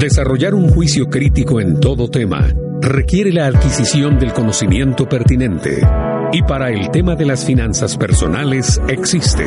Desarrollar 0.00 0.54
un 0.54 0.70
juicio 0.70 1.10
crítico 1.10 1.60
en 1.60 1.78
todo 1.78 2.08
tema 2.08 2.48
requiere 2.80 3.34
la 3.34 3.44
adquisición 3.48 4.18
del 4.18 4.32
conocimiento 4.32 5.06
pertinente. 5.06 5.86
Y 6.32 6.42
para 6.42 6.70
el 6.70 6.90
tema 6.90 7.16
de 7.16 7.26
las 7.26 7.44
finanzas 7.44 7.98
personales 7.98 8.80
existe 8.88 9.44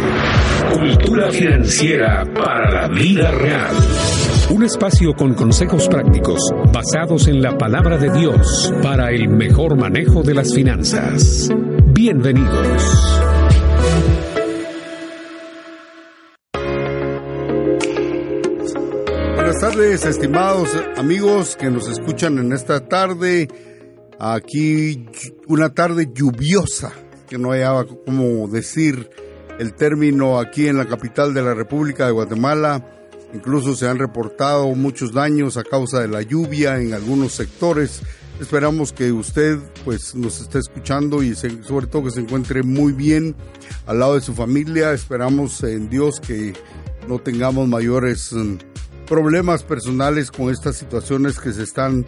Cultura 0.72 1.32
Financiera 1.32 2.24
para 2.36 2.70
la 2.70 2.88
Vida 2.88 3.32
Real. 3.32 3.76
Un 4.52 4.64
espacio 4.64 5.16
con 5.16 5.34
consejos 5.34 5.88
prácticos 5.88 6.40
basados 6.72 7.28
en 7.28 7.42
la 7.42 7.58
palabra 7.58 7.98
de 7.98 8.12
Dios 8.12 8.72
para 8.84 9.10
el 9.10 9.30
mejor 9.30 9.76
manejo 9.76 10.22
de 10.22 10.36
las 10.36 10.54
finanzas. 10.54 11.50
Bienvenidos. 11.96 13.23
Buenas 19.44 19.60
tardes, 19.60 20.06
estimados 20.06 20.70
amigos 20.96 21.58
que 21.58 21.70
nos 21.70 21.90
escuchan 21.90 22.40
en 22.40 22.54
esta 22.54 22.88
tarde. 22.88 23.50
Aquí 24.18 25.06
una 25.48 25.74
tarde 25.74 26.10
lluviosa, 26.14 26.94
que 27.28 27.38
no 27.38 27.50
hallaba 27.50 27.86
cómo 27.86 28.48
decir 28.48 29.10
el 29.60 29.74
término 29.74 30.40
aquí 30.40 30.68
en 30.68 30.78
la 30.78 30.86
capital 30.86 31.34
de 31.34 31.42
la 31.42 31.54
República 31.54 32.06
de 32.06 32.14
Guatemala. 32.14 32.88
Incluso 33.34 33.76
se 33.76 33.86
han 33.86 34.00
reportado 34.00 34.74
muchos 34.76 35.12
daños 35.12 35.58
a 35.58 35.66
causa 35.66 36.00
de 36.00 36.08
la 36.08 36.22
lluvia 36.22 36.80
en 36.80 36.94
algunos 36.94 37.34
sectores. 37.34 38.02
Esperamos 38.40 38.94
que 38.94 39.12
usted 39.12 39.60
pues 39.84 40.16
nos 40.16 40.40
esté 40.40 40.60
escuchando 40.60 41.22
y 41.22 41.36
sobre 41.36 41.88
todo 41.88 42.06
que 42.06 42.12
se 42.12 42.22
encuentre 42.22 42.64
muy 42.64 42.94
bien 42.94 43.36
al 43.88 44.00
lado 44.00 44.16
de 44.16 44.22
su 44.22 44.34
familia. 44.34 44.94
Esperamos 44.94 45.62
en 45.64 45.90
Dios 45.90 46.22
que 46.22 46.54
no 47.10 47.20
tengamos 47.20 47.68
mayores 47.68 48.32
mm, 48.32 48.56
problemas 49.08 49.64
personales 49.64 50.32
con 50.32 50.50
estas 50.50 50.78
situaciones 50.78 51.40
que 51.40 51.54
se 51.54 51.64
están 51.64 52.06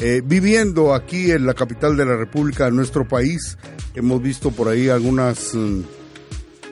eh, 0.00 0.22
viviendo 0.24 0.94
aquí 0.94 1.30
en 1.30 1.46
la 1.46 1.54
capital 1.54 1.96
de 1.96 2.06
la 2.06 2.16
República 2.16 2.66
de 2.66 2.72
nuestro 2.72 3.06
país. 3.06 3.58
Hemos 3.94 4.22
visto 4.22 4.50
por 4.50 4.68
ahí 4.68 4.88
algunas 4.88 5.54
mm, 5.54 5.80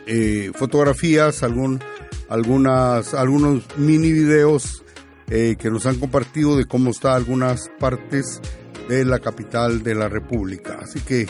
eh, 0.07 0.53
fotografías, 0.55 1.43
algún 1.43 1.81
algunas, 2.29 3.15
algunos 3.15 3.65
mini 3.77 4.13
videos 4.13 4.85
eh, 5.29 5.57
que 5.59 5.71
nos 5.71 5.87
han 5.87 5.99
compartido 5.99 6.57
de 6.57 6.67
cómo 6.67 6.91
está 6.91 7.15
algunas 7.15 7.71
partes 7.79 8.41
de 8.89 9.05
la 9.05 9.19
capital 9.19 9.83
de 9.83 9.95
la 9.95 10.09
República. 10.09 10.79
Así 10.83 11.01
que 11.01 11.27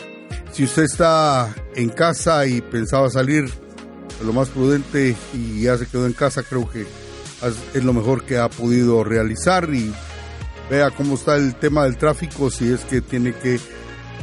si 0.51 0.63
usted 0.63 0.83
está 0.83 1.53
en 1.75 1.89
casa 1.89 2.45
y 2.45 2.61
pensaba 2.61 3.09
salir, 3.09 3.49
lo 4.23 4.33
más 4.33 4.49
prudente 4.49 5.15
y 5.33 5.61
ya 5.61 5.77
se 5.77 5.85
quedó 5.85 6.05
en 6.05 6.13
casa, 6.13 6.43
creo 6.43 6.69
que 6.69 6.85
es 7.73 7.83
lo 7.83 7.93
mejor 7.93 8.23
que 8.23 8.37
ha 8.37 8.49
podido 8.49 9.03
realizar 9.03 9.69
y 9.73 9.93
vea 10.69 10.91
cómo 10.91 11.15
está 11.15 11.35
el 11.35 11.55
tema 11.55 11.83
del 11.83 11.97
tráfico, 11.97 12.49
si 12.49 12.71
es 12.71 12.81
que 12.81 13.01
tiene 13.01 13.33
que 13.33 13.59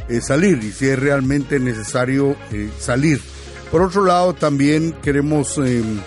eh, 0.07 0.21
salir 0.21 0.63
y 0.63 0.71
si 0.71 0.87
es 0.87 0.99
realmente 0.99 1.59
necesario 1.59 2.35
eh, 2.51 2.69
salir. 2.79 3.21
Por 3.71 3.81
otro 3.81 4.05
lado, 4.05 4.33
también 4.33 4.93
queremos 5.01 5.57
em, 5.57 5.99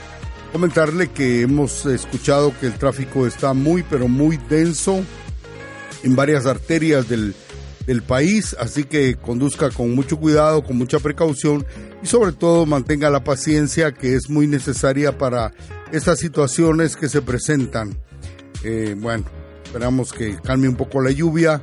comentarle 0.53 1.09
que 1.09 1.43
hemos 1.43 1.85
escuchado 1.87 2.53
que 2.59 2.67
el 2.67 2.75
tráfico 2.75 3.27
está 3.27 3.53
muy, 3.53 3.83
pero 3.83 4.09
muy 4.09 4.39
denso 4.49 5.03
en 6.05 6.15
varias 6.15 6.47
arterias 6.47 7.09
del, 7.09 7.35
del 7.87 8.03
país, 8.03 8.55
así 8.61 8.85
que 8.85 9.17
conduzca 9.17 9.71
con 9.71 9.95
mucho 9.95 10.19
cuidado, 10.19 10.63
con 10.63 10.77
mucha 10.79 11.01
precaución 11.01 11.67
y 12.03 12.07
sobre 12.07 12.33
todo 12.33 12.67
mantenga 12.67 13.11
la 13.11 13.25
paciencia 13.25 13.93
que 13.93 14.15
es 14.15 14.31
muy 14.31 14.47
necesaria 14.47 15.19
para 15.19 15.53
estas 15.93 16.19
situaciones 16.19 16.97
que 16.97 17.09
se 17.09 17.23
presentan. 17.23 17.97
Eh, 18.65 18.95
bueno, 18.99 19.25
esperamos 19.65 20.13
que 20.13 20.37
calme 20.37 20.69
un 20.69 20.77
poco 20.77 21.01
la 21.01 21.11
lluvia 21.11 21.63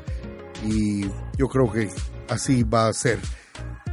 y 0.66 1.06
yo 1.38 1.48
creo 1.48 1.72
que 1.72 1.90
así 2.30 2.64
va 2.64 2.88
a 2.88 2.94
ser. 2.94 3.20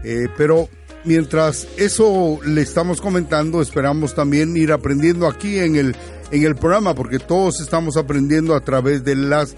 Eh, 0.05 0.29
pero 0.37 0.69
mientras 1.05 1.69
eso 1.77 2.39
le 2.45 2.63
estamos 2.63 3.01
comentando, 3.01 3.61
esperamos 3.61 4.15
también 4.15 4.57
ir 4.57 4.73
aprendiendo 4.73 5.27
aquí 5.27 5.59
en 5.59 5.77
el, 5.77 5.97
en 6.31 6.45
el 6.45 6.55
programa, 6.55 6.95
porque 6.95 7.19
todos 7.19 7.61
estamos 7.61 7.97
aprendiendo 7.97 8.55
a 8.55 8.61
través 8.61 9.05
de 9.05 9.17
las 9.17 9.55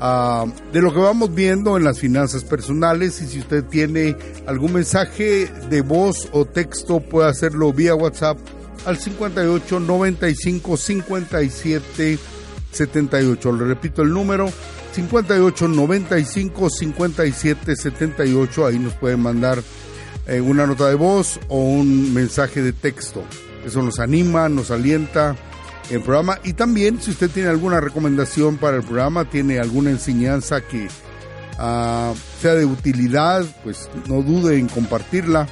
ah, 0.00 0.46
de 0.72 0.82
lo 0.82 0.92
que 0.92 1.00
vamos 1.00 1.34
viendo 1.34 1.76
en 1.76 1.84
las 1.84 1.98
finanzas 1.98 2.44
personales 2.44 3.20
y 3.22 3.26
si 3.26 3.40
usted 3.40 3.64
tiene 3.64 4.16
algún 4.46 4.74
mensaje 4.74 5.50
de 5.68 5.80
voz 5.82 6.28
o 6.32 6.44
texto 6.44 7.00
puede 7.00 7.28
hacerlo 7.28 7.72
vía 7.72 7.94
WhatsApp 7.94 8.38
al 8.84 8.98
58 8.98 9.80
95 9.80 10.76
57 10.76 12.18
78. 12.70 13.52
Le 13.52 13.64
repito 13.64 14.02
el 14.02 14.12
número 14.12 14.50
58 14.92 15.68
95 15.68 16.70
57 16.70 17.76
78. 17.76 18.66
Ahí 18.66 18.78
nos 18.78 18.94
pueden 18.94 19.20
mandar 19.20 19.62
eh, 20.26 20.40
una 20.40 20.66
nota 20.66 20.88
de 20.88 20.94
voz 20.94 21.40
o 21.48 21.58
un 21.58 22.12
mensaje 22.14 22.62
de 22.62 22.72
texto. 22.72 23.22
Eso 23.64 23.82
nos 23.82 23.98
anima, 23.98 24.48
nos 24.48 24.70
alienta 24.70 25.36
el 25.90 26.00
programa. 26.00 26.38
Y 26.44 26.54
también, 26.54 27.00
si 27.00 27.10
usted 27.10 27.30
tiene 27.30 27.48
alguna 27.48 27.80
recomendación 27.80 28.56
para 28.56 28.76
el 28.76 28.82
programa, 28.82 29.24
tiene 29.24 29.58
alguna 29.58 29.90
enseñanza 29.90 30.60
que 30.60 30.88
ah, 31.58 32.12
sea 32.40 32.54
de 32.54 32.64
utilidad, 32.64 33.44
pues 33.62 33.90
no 34.08 34.22
dude 34.22 34.58
en 34.58 34.68
compartirla. 34.68 35.48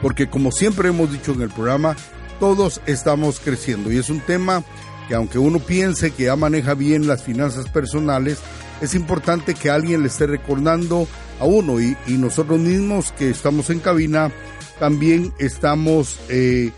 Porque 0.00 0.28
como 0.28 0.50
siempre 0.50 0.88
hemos 0.88 1.12
dicho 1.12 1.32
en 1.32 1.42
el 1.42 1.50
programa, 1.50 1.96
todos 2.42 2.80
estamos 2.86 3.38
creciendo. 3.38 3.92
Y 3.92 3.98
es 3.98 4.10
un 4.10 4.18
tema 4.18 4.64
que 5.06 5.14
aunque 5.14 5.38
uno 5.38 5.60
piense 5.60 6.10
que 6.10 6.24
ya 6.24 6.34
maneja 6.34 6.74
bien 6.74 7.06
las 7.06 7.22
finanzas 7.22 7.68
personales, 7.68 8.40
es 8.80 8.96
importante 8.96 9.54
que 9.54 9.70
alguien 9.70 10.02
le 10.02 10.08
esté 10.08 10.26
recordando 10.26 11.06
a 11.38 11.44
uno 11.44 11.80
y, 11.80 11.96
nosotros 12.08 12.58
mismos 12.58 13.12
que 13.12 13.30
estamos 13.30 13.70
en 13.70 13.78
cabina 13.78 14.32
también 14.80 15.32
estamos 15.38 16.18
eh, 16.28 16.72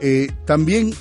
eh, 0.00 0.30
también 0.44 0.94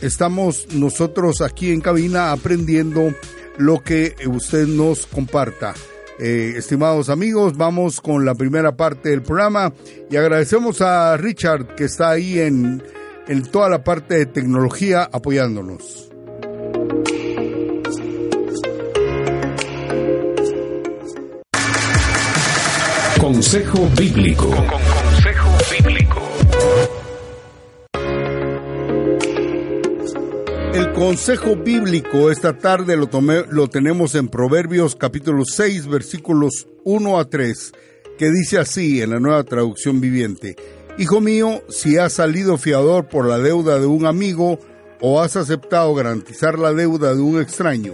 estamos 0.00 0.66
nosotros 0.72 1.40
aquí 1.40 1.70
en 1.70 1.80
cabina 1.80 2.32
aprendiendo 2.32 3.14
lo 3.58 3.80
que 3.80 4.16
usted 4.26 4.66
nos 4.66 5.06
comparta. 5.06 5.72
Eh, 6.18 6.54
estimados 6.56 7.10
amigos, 7.10 7.56
vamos 7.56 8.00
con 8.00 8.24
la 8.24 8.34
primera 8.34 8.74
parte 8.74 9.10
del 9.10 9.22
programa 9.22 9.72
y 10.10 10.16
agradecemos 10.16 10.80
a 10.80 11.16
Richard 11.16 11.76
que 11.76 11.84
está 11.84 12.10
ahí 12.10 12.40
en, 12.40 12.82
en 13.28 13.42
toda 13.42 13.68
la 13.68 13.82
parte 13.82 14.14
de 14.14 14.26
tecnología 14.26 15.08
apoyándonos. 15.10 16.10
Consejo 23.20 23.88
Bíblico. 23.98 24.48
Consejo 24.50 25.50
Bíblico. 25.72 26.22
El 30.74 30.92
consejo 30.92 31.56
bíblico 31.56 32.30
esta 32.30 32.58
tarde 32.58 32.96
lo, 32.98 33.06
tomé, 33.06 33.44
lo 33.48 33.68
tenemos 33.68 34.14
en 34.14 34.28
Proverbios 34.28 34.94
capítulo 34.94 35.44
6 35.46 35.86
versículos 35.86 36.68
1 36.84 37.18
a 37.18 37.30
3, 37.30 37.72
que 38.18 38.30
dice 38.30 38.58
así 38.58 39.00
en 39.00 39.10
la 39.10 39.18
nueva 39.18 39.42
traducción 39.44 40.02
viviente. 40.02 40.54
Hijo 40.98 41.20
mío, 41.20 41.62
si 41.68 41.98
has 41.98 42.14
salido 42.14 42.56
fiador 42.56 43.06
por 43.06 43.26
la 43.26 43.38
deuda 43.38 43.78
de 43.78 43.84
un 43.84 44.06
amigo 44.06 44.58
o 44.98 45.20
has 45.20 45.36
aceptado 45.36 45.94
garantizar 45.94 46.58
la 46.58 46.72
deuda 46.72 47.14
de 47.14 47.20
un 47.20 47.38
extraño, 47.38 47.92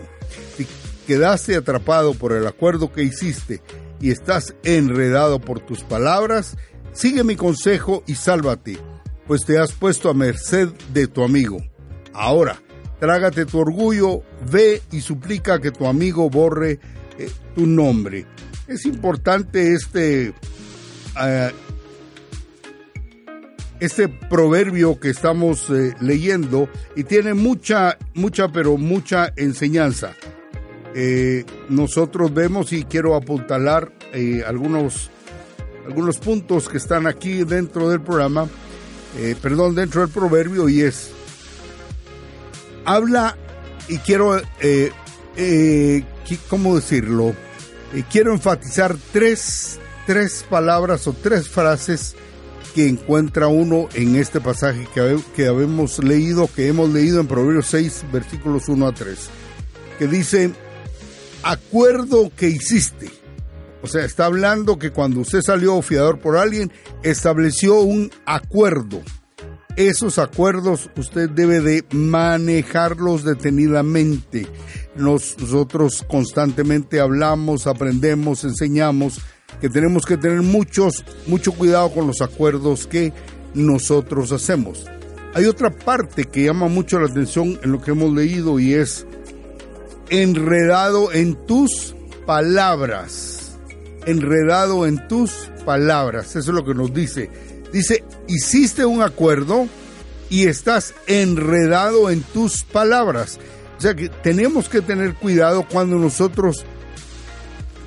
si 0.57 0.69
quedaste 1.09 1.57
atrapado 1.57 2.15
por 2.15 2.31
el 2.31 2.47
acuerdo 2.47 2.93
que 2.93 3.03
hiciste 3.03 3.61
y 4.01 4.13
estás 4.13 4.55
enredado 4.63 5.41
por 5.41 5.59
tus 5.59 5.83
palabras, 5.83 6.57
sigue 6.93 7.25
mi 7.25 7.35
consejo 7.35 8.05
y 8.07 8.15
sálvate, 8.15 8.79
pues 9.27 9.45
te 9.45 9.59
has 9.59 9.73
puesto 9.73 10.09
a 10.09 10.15
merced 10.15 10.69
de 10.93 11.09
tu 11.09 11.25
amigo. 11.25 11.59
Ahora, 12.13 12.63
trágate 13.01 13.47
tu 13.47 13.59
orgullo, 13.59 14.23
ve 14.49 14.81
y 14.93 15.01
suplica 15.01 15.61
que 15.61 15.73
tu 15.73 15.89
amigo 15.89 16.31
borre 16.31 16.79
eh, 17.19 17.29
tu 17.57 17.67
nombre. 17.67 18.27
Es 18.69 18.87
importante 18.87 19.73
este, 19.73 20.33
eh, 21.21 21.51
este 23.83 24.09
proverbio 24.09 25.01
que 25.01 25.11
estamos 25.11 25.69
eh, 25.69 25.93
leyendo 26.01 26.69
y 26.95 27.03
tiene 27.03 27.35
mucha, 27.35 27.99
mucha, 28.15 28.47
pero 28.47 28.77
mucha 28.77 29.33
enseñanza. 29.35 30.15
Eh, 30.95 31.45
nosotros 31.69 32.33
vemos 32.33 32.73
y 32.73 32.85
quiero 32.85 33.17
apuntalar 33.17 33.93
eh, 34.13 34.45
algunos, 34.47 35.11
algunos 35.85 36.19
puntos 36.19 36.69
que 36.69 36.77
están 36.77 37.09
aquí 37.09 37.43
dentro 37.43 37.91
del 37.91 38.01
programa, 38.01 38.49
perdón, 39.43 39.75
dentro 39.75 40.03
del 40.03 40.11
proverbio 40.11 40.69
y 40.69 40.83
es, 40.83 41.11
habla 42.85 43.37
y 43.89 43.99
quiero, 43.99 44.41
¿cómo 46.49 46.77
decirlo? 46.77 47.35
quiero 48.11 48.33
enfatizar 48.33 48.97
tres, 49.13 49.81
tres 50.07 50.47
palabras 50.49 51.07
o 51.09 51.13
tres 51.13 51.49
frases 51.49 52.15
que 52.75 52.89
encuentra 52.89 53.49
uno 53.49 53.89
en 53.95 54.17
este 54.17 54.41
pasaje 54.41 54.89
que, 54.95 55.19
que 55.37 55.47
habemos 55.47 56.03
leído, 56.03 56.49
que 56.55 56.69
hemos 56.69 56.91
leído 56.91 57.21
en 57.21 57.27
Proverbios 57.27 57.67
6, 57.67 58.07
versículos 58.13 58.69
1 58.69 58.87
a 58.87 58.93
3 58.93 59.19
que 59.99 60.09
dice, 60.09 60.51
acuerdo 61.45 62.33
que 62.37 62.49
hiciste. 62.49 63.09
O 63.83 63.87
sea, 63.87 64.05
está 64.05 64.27
hablando 64.27 64.79
que 64.79 64.91
cuando 64.91 65.21
usted 65.21 65.43
salió 65.43 65.81
fiador 65.83 66.19
por 66.19 66.37
alguien, 66.37 66.73
estableció 67.03 67.81
un 67.81 68.11
acuerdo. 68.27 69.01
Esos 69.77 70.19
acuerdos 70.19 70.91
usted 70.97 71.31
debe 71.31 71.61
de 71.61 71.85
manejarlos 71.93 73.25
detenidamente. 73.25 74.49
nosotros 74.97 76.05
constantemente 76.09 76.99
hablamos, 76.99 77.67
aprendemos, 77.67 78.43
enseñamos 78.43 79.21
que 79.61 79.69
tenemos 79.69 80.05
que 80.05 80.17
tener 80.17 80.43
muchos, 80.43 81.05
mucho 81.27 81.53
cuidado 81.53 81.93
con 81.93 82.07
los 82.07 82.21
acuerdos 82.21 82.87
que 82.87 83.13
nosotros 83.55 84.33
hacemos. 84.33 84.87
Hay 85.35 85.47
otra 85.47 85.71
parte 85.71 86.25
que 86.25 86.45
llama 86.45 86.69
mucho 86.69 86.99
la 86.99 87.07
atención 87.07 87.59
en 87.63 87.73
lo 87.73 87.81
que 87.81 87.93
hemos 87.93 88.13
leído 88.13 88.59
y 88.59 88.75
es 88.75 89.07
enredado 90.11 91.13
en 91.13 91.35
tus 91.47 91.95
palabras. 92.27 93.57
Enredado 94.05 94.87
en 94.87 95.07
tus 95.09 95.51
palabras. 95.65 96.37
Eso 96.37 96.51
es 96.51 96.55
lo 96.55 96.65
que 96.65 96.75
nos 96.75 96.93
dice. 96.93 97.31
Dice, 97.73 98.05
hiciste 98.29 98.85
un 98.85 99.01
acuerdo 99.01 99.69
y 100.29 100.49
estás 100.49 100.95
enredado 101.07 102.11
en 102.11 102.23
tus 102.23 102.65
palabras. 102.65 103.39
O 103.79 103.81
sea 103.81 103.95
que 103.95 104.09
tenemos 104.09 104.69
que 104.69 104.83
tener 104.83 105.15
cuidado 105.15 105.67
cuando 105.71 105.97
nosotros 105.97 106.65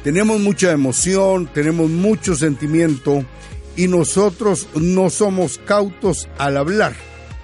tenemos 0.05 0.39
mucha 0.39 0.71
emoción, 0.71 1.49
tenemos 1.53 1.89
mucho 1.89 2.35
sentimiento 2.35 3.25
y 3.75 3.89
nosotros 3.89 4.69
no 4.73 5.09
somos 5.09 5.57
cautos 5.57 6.29
al 6.37 6.55
hablar 6.55 6.93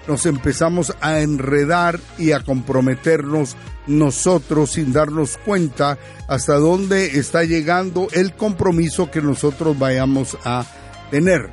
nos 0.06 0.26
empezamos 0.26 0.94
a 1.00 1.20
enredar 1.20 2.00
y 2.18 2.32
a 2.32 2.40
comprometernos 2.40 3.56
nosotros 3.86 4.72
sin 4.72 4.92
darnos 4.92 5.38
cuenta 5.38 5.98
hasta 6.28 6.54
dónde 6.54 7.18
está 7.18 7.44
llegando 7.44 8.08
el 8.12 8.34
compromiso 8.34 9.10
que 9.10 9.22
nosotros 9.22 9.78
vayamos 9.78 10.36
a 10.44 10.66
tener. 11.10 11.50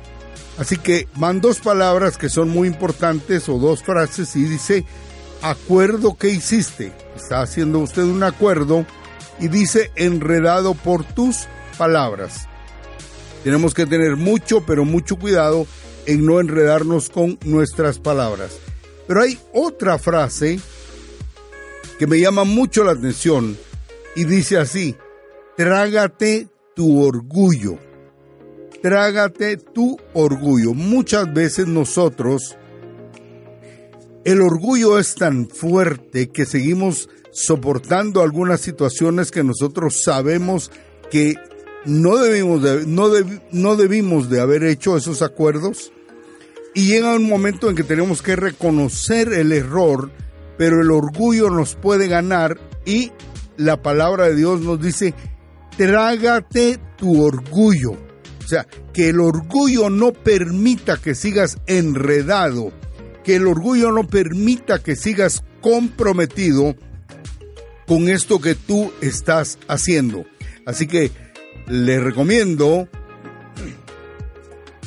Así 0.58 0.76
que 0.76 1.08
van 1.16 1.40
dos 1.40 1.60
palabras 1.60 2.16
que 2.16 2.28
son 2.28 2.50
muy 2.50 2.68
importantes 2.68 3.48
o 3.48 3.58
dos 3.58 3.82
frases 3.82 4.34
y 4.36 4.44
dice 4.44 4.84
acuerdo 5.42 6.16
que 6.16 6.28
hiciste. 6.28 6.92
Está 7.16 7.42
haciendo 7.42 7.78
usted 7.78 8.02
un 8.02 8.22
acuerdo 8.22 8.84
y 9.40 9.48
dice 9.48 9.90
enredado 9.96 10.74
por 10.74 11.04
tus 11.04 11.46
palabras. 11.78 12.46
Tenemos 13.42 13.72
que 13.72 13.86
tener 13.86 14.16
mucho, 14.16 14.64
pero 14.66 14.84
mucho 14.84 15.16
cuidado 15.16 15.66
en 16.06 16.26
no 16.26 16.40
enredarnos 16.40 17.08
con 17.08 17.38
nuestras 17.44 17.98
palabras. 17.98 18.58
Pero 19.06 19.22
hay 19.22 19.38
otra 19.52 19.98
frase 19.98 20.60
que 21.98 22.06
me 22.06 22.20
llama 22.20 22.44
mucho 22.44 22.84
la 22.84 22.92
atención 22.92 23.56
y 24.14 24.24
dice 24.24 24.58
así, 24.58 24.96
trágate 25.56 26.48
tu 26.74 27.02
orgullo, 27.02 27.78
trágate 28.82 29.56
tu 29.56 29.98
orgullo. 30.12 30.74
Muchas 30.74 31.32
veces 31.32 31.66
nosotros, 31.66 32.56
el 34.24 34.42
orgullo 34.42 34.98
es 34.98 35.14
tan 35.14 35.48
fuerte 35.48 36.28
que 36.28 36.44
seguimos 36.44 37.08
soportando 37.32 38.22
algunas 38.22 38.60
situaciones 38.60 39.30
que 39.30 39.44
nosotros 39.44 40.02
sabemos 40.02 40.70
que 41.10 41.34
no 41.84 42.16
debimos 42.18 42.62
de, 42.62 42.86
no, 42.86 43.08
no 43.52 43.76
debimos 43.76 44.28
de 44.28 44.40
haber 44.40 44.64
hecho 44.64 44.96
esos 44.96 45.22
acuerdos 45.22 45.92
y 46.74 46.86
llega 46.86 47.16
un 47.16 47.28
momento 47.28 47.68
en 47.68 47.76
que 47.76 47.82
tenemos 47.82 48.22
que 48.22 48.36
reconocer 48.36 49.32
el 49.32 49.52
error, 49.52 50.10
pero 50.56 50.82
el 50.82 50.90
orgullo 50.90 51.50
nos 51.50 51.74
puede 51.74 52.06
ganar 52.06 52.58
y 52.84 53.12
la 53.56 53.82
palabra 53.82 54.28
de 54.28 54.36
Dios 54.36 54.60
nos 54.60 54.80
dice, 54.80 55.14
trágate 55.76 56.78
tu 56.96 57.22
orgullo. 57.22 57.92
O 57.92 58.48
sea, 58.48 58.66
que 58.92 59.10
el 59.10 59.20
orgullo 59.20 59.90
no 59.90 60.12
permita 60.12 60.96
que 60.96 61.14
sigas 61.14 61.58
enredado, 61.66 62.72
que 63.24 63.36
el 63.36 63.46
orgullo 63.46 63.92
no 63.92 64.06
permita 64.06 64.80
que 64.80 64.96
sigas 64.96 65.42
comprometido 65.60 66.74
con 67.90 68.08
esto 68.08 68.40
que 68.40 68.54
tú 68.54 68.92
estás 69.00 69.58
haciendo. 69.66 70.24
Así 70.64 70.86
que 70.86 71.10
le 71.66 71.98
recomiendo 71.98 72.88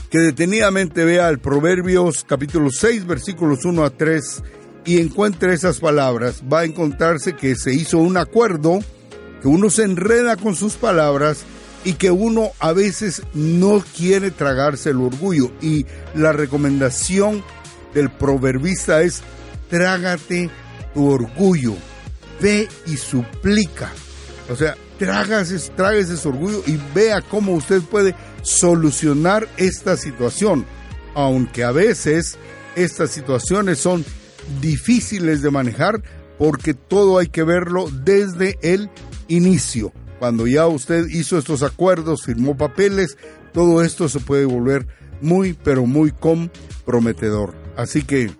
que 0.09 0.19
detenidamente 0.19 1.03
vea 1.03 1.27
el 1.27 1.39
Proverbios 1.39 2.23
capítulo 2.23 2.69
6 2.71 3.05
versículos 3.05 3.65
1 3.65 3.83
a 3.83 3.89
3 3.89 4.43
y 4.85 5.01
encuentre 5.01 5.53
esas 5.53 5.81
palabras. 5.81 6.43
Va 6.49 6.61
a 6.61 6.63
encontrarse 6.63 7.35
que 7.35 7.57
se 7.57 7.73
hizo 7.73 7.97
un 7.97 8.15
acuerdo, 8.15 8.79
que 9.41 9.49
uno 9.49 9.69
se 9.69 9.83
enreda 9.83 10.37
con 10.37 10.55
sus 10.55 10.75
palabras 10.75 11.43
y 11.83 11.95
que 11.95 12.09
uno 12.09 12.51
a 12.59 12.71
veces 12.71 13.21
no 13.33 13.83
quiere 13.97 14.31
tragarse 14.31 14.91
el 14.91 15.01
orgullo. 15.01 15.51
Y 15.61 15.85
la 16.15 16.31
recomendación 16.31 17.43
del 17.93 18.09
proverbista 18.09 19.01
es, 19.01 19.23
trágate 19.69 20.49
tu 20.93 21.09
orgullo, 21.09 21.75
ve 22.41 22.67
y 22.85 22.97
suplica. 22.97 23.91
O 24.49 24.55
sea, 24.55 24.75
trágase, 24.97 25.57
trágase 25.75 26.13
ese 26.13 26.27
orgullo 26.27 26.61
y 26.67 26.79
vea 26.93 27.21
cómo 27.21 27.53
usted 27.53 27.81
puede 27.81 28.15
solucionar 28.41 29.47
esta 29.57 29.97
situación, 29.97 30.65
aunque 31.15 31.63
a 31.63 31.71
veces 31.71 32.37
estas 32.75 33.11
situaciones 33.11 33.79
son 33.79 34.03
difíciles 34.61 35.41
de 35.41 35.51
manejar 35.51 36.01
porque 36.37 36.73
todo 36.73 37.19
hay 37.19 37.27
que 37.27 37.43
verlo 37.43 37.89
desde 37.89 38.57
el 38.61 38.89
inicio. 39.27 39.93
Cuando 40.19 40.47
ya 40.47 40.67
usted 40.67 41.07
hizo 41.07 41.37
estos 41.37 41.63
acuerdos, 41.63 42.23
firmó 42.23 42.57
papeles, 42.57 43.17
todo 43.53 43.83
esto 43.83 44.09
se 44.09 44.19
puede 44.19 44.45
volver 44.45 44.87
muy, 45.21 45.53
pero 45.53 45.85
muy 45.85 46.11
comprometedor. 46.11 47.53
Así 47.77 48.03
que 48.03 48.31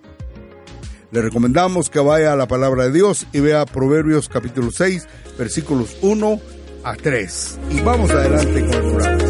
le 1.14 1.22
recomendamos 1.22 1.92
que 1.92 2.00
vaya 2.00 2.34
a 2.34 2.36
la 2.36 2.48
palabra 2.48 2.86
de 2.86 2.92
Dios 2.92 3.28
y 3.32 3.40
vea 3.40 3.68
Proverbios 3.68 4.28
capítulo 4.30 4.72
6, 4.72 5.08
versículos 5.38 5.96
1 6.02 6.40
a 6.84 6.96
3. 6.96 7.60
Y 7.70 7.82
vamos 7.82 8.10
adelante 8.10 8.66
con 8.66 8.74
el 8.74 8.82
programa. 8.82 9.24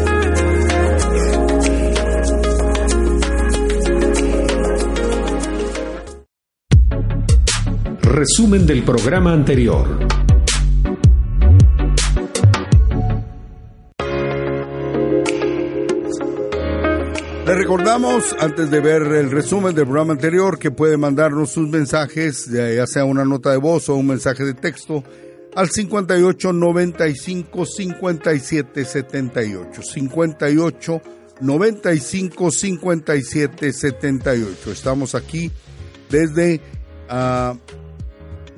Resumen 8.00 8.66
del 8.66 8.82
programa 8.82 9.34
anterior. 9.34 10.23
Le 17.46 17.54
recordamos, 17.54 18.34
antes 18.40 18.70
de 18.70 18.80
ver 18.80 19.02
el 19.02 19.30
resumen 19.30 19.74
del 19.74 19.84
programa 19.84 20.14
anterior, 20.14 20.58
que 20.58 20.70
puede 20.70 20.96
mandarnos 20.96 21.50
sus 21.50 21.68
mensajes, 21.68 22.46
ya 22.46 22.86
sea 22.86 23.04
una 23.04 23.26
nota 23.26 23.50
de 23.50 23.58
voz 23.58 23.90
o 23.90 23.96
un 23.96 24.06
mensaje 24.06 24.44
de 24.44 24.54
texto, 24.54 25.04
al 25.54 25.68
58 25.68 26.54
95 26.54 27.66
57 27.66 28.84
78. 28.86 29.82
58 29.82 31.02
95 31.42 32.50
57 32.50 33.72
78. 33.74 34.72
Estamos 34.72 35.14
aquí 35.14 35.52
desde 36.08 36.62
uh, 37.10 37.58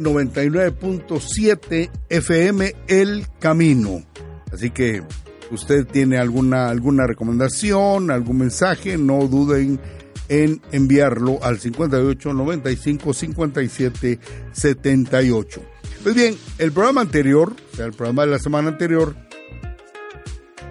99.7 0.00 1.90
FM 2.08 2.74
El 2.86 3.26
Camino. 3.40 4.04
Así 4.52 4.70
que 4.70 5.02
usted 5.50 5.86
tiene 5.86 6.18
alguna, 6.18 6.68
alguna 6.68 7.06
recomendación, 7.06 8.10
algún 8.10 8.38
mensaje, 8.38 8.98
no 8.98 9.26
duden 9.26 9.80
en 10.28 10.60
enviarlo 10.72 11.38
al 11.42 11.58
58 11.58 12.32
95 12.32 13.14
57 13.14 14.18
78. 14.52 15.62
Pues 16.02 16.14
bien, 16.14 16.36
el 16.58 16.72
programa 16.72 17.00
anterior, 17.00 17.54
o 17.72 17.76
sea, 17.76 17.86
el 17.86 17.92
programa 17.92 18.24
de 18.24 18.32
la 18.32 18.38
semana 18.38 18.68
anterior, 18.68 19.14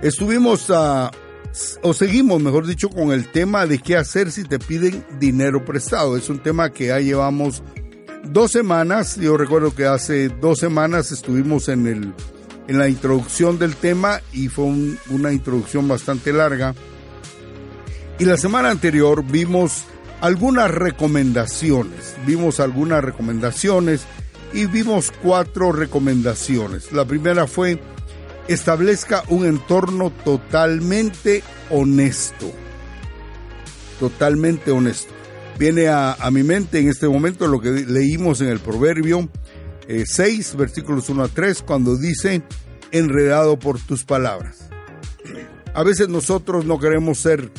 estuvimos 0.02 0.70
a, 0.70 1.12
o 1.82 1.94
seguimos, 1.94 2.42
mejor 2.42 2.66
dicho, 2.66 2.90
con 2.90 3.12
el 3.12 3.32
tema 3.32 3.66
de 3.66 3.80
qué 3.80 3.98
hacer 3.98 4.32
si 4.32 4.44
te 4.44 4.60
piden 4.60 5.06
dinero 5.20 5.64
prestado. 5.66 6.18
Es 6.18 6.30
un 6.30 6.40
tema 6.40 6.72
que 6.72 6.88
ya 6.88 7.00
llevamos 7.00 7.64
dos 8.32 8.52
semanas, 8.52 9.18
yo 9.18 9.38
recuerdo 9.38 9.74
que 9.76 9.86
hace 9.86 10.30
dos 10.30 10.60
semanas 10.60 11.12
estuvimos 11.12 11.70
en, 11.70 11.88
el, 11.88 12.14
en 12.68 12.80
la 12.80 12.88
introducción 12.88 13.60
del 13.60 13.76
tema 13.76 14.22
y 14.34 14.48
fue 14.48 14.66
una 15.10 15.32
introducción 15.32 15.88
bastante 15.88 16.34
larga. 16.34 16.74
Y 18.20 18.26
la 18.26 18.38
semana 18.38 18.70
anterior 18.70 19.24
vimos 19.24 19.84
algunas 20.22 20.72
recomendaciones, 20.72 22.16
vimos 22.26 22.60
algunas 22.60 23.04
recomendaciones 23.04 24.06
y 24.54 24.66
vimos 24.66 25.12
cuatro 25.22 25.72
recomendaciones. 25.72 26.92
La 26.92 27.06
primera 27.06 27.48
fue 27.48 27.80
establezca 28.48 29.24
un 29.30 29.46
entorno 29.46 30.12
totalmente 30.24 31.44
honesto. 31.70 32.52
Totalmente 34.00 34.72
honesto 34.72 35.16
viene 35.58 35.88
a, 35.88 36.18
mi 36.32 36.44
mente 36.44 36.80
en 36.80 36.90
este 36.90 37.08
momento 37.08 37.48
lo 37.48 37.60
que 37.60 37.72
leímos 37.72 38.42
en 38.42 38.50
el 38.50 38.60
proverbio, 38.60 39.30
6, 39.88 40.54
eh, 40.54 40.58
versículos 40.58 41.10
1 41.10 41.24
a 41.24 41.28
3, 41.28 41.62
cuando 41.64 41.96
dice, 41.96 42.42
enredado 42.92 43.58
por 43.60 43.80
tus 43.80 44.04
palabras. 44.04 44.70
A 45.74 45.84
veces 45.84 46.08
nosotros 46.10 46.66
no 46.66 46.80
queremos 46.80 47.20
ser 47.20 47.52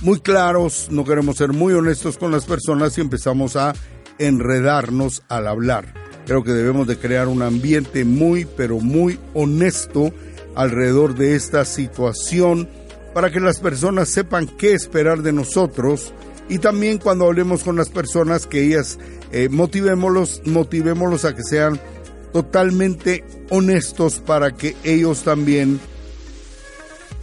muy 0.00 0.20
claros, 0.20 0.88
no 0.90 1.04
queremos 1.04 1.36
ser 1.36 1.52
muy 1.52 1.74
honestos 1.74 2.16
con 2.16 2.30
las 2.30 2.46
personas 2.46 2.96
y 2.96 3.00
empezamos 3.00 3.56
a 3.56 3.74
enredarnos 4.18 5.22
al 5.28 5.48
hablar. 5.48 5.92
Creo 6.26 6.44
que 6.44 6.52
debemos 6.52 6.86
de 6.86 6.98
crear 6.98 7.28
un 7.28 7.42
ambiente 7.42 8.04
muy, 8.04 8.44
pero 8.44 8.80
muy 8.80 9.18
honesto 9.34 10.12
alrededor 10.54 11.14
de 11.14 11.34
esta 11.34 11.64
situación 11.64 12.68
para 13.14 13.30
que 13.30 13.40
las 13.40 13.60
personas 13.60 14.08
sepan 14.08 14.46
qué 14.46 14.74
esperar 14.74 15.22
de 15.22 15.32
nosotros 15.32 16.12
y 16.48 16.58
también 16.58 16.98
cuando 16.98 17.26
hablemos 17.26 17.62
con 17.62 17.76
las 17.76 17.88
personas 17.88 18.46
que 18.46 18.64
ellas 18.64 18.98
eh, 19.32 19.48
motivémoslos, 19.48 20.42
motivémoslos 20.44 21.24
a 21.24 21.34
que 21.34 21.42
sean 21.42 21.80
totalmente 22.32 23.24
honestos 23.50 24.20
para 24.20 24.52
que 24.52 24.76
ellos 24.84 25.22
también 25.22 25.80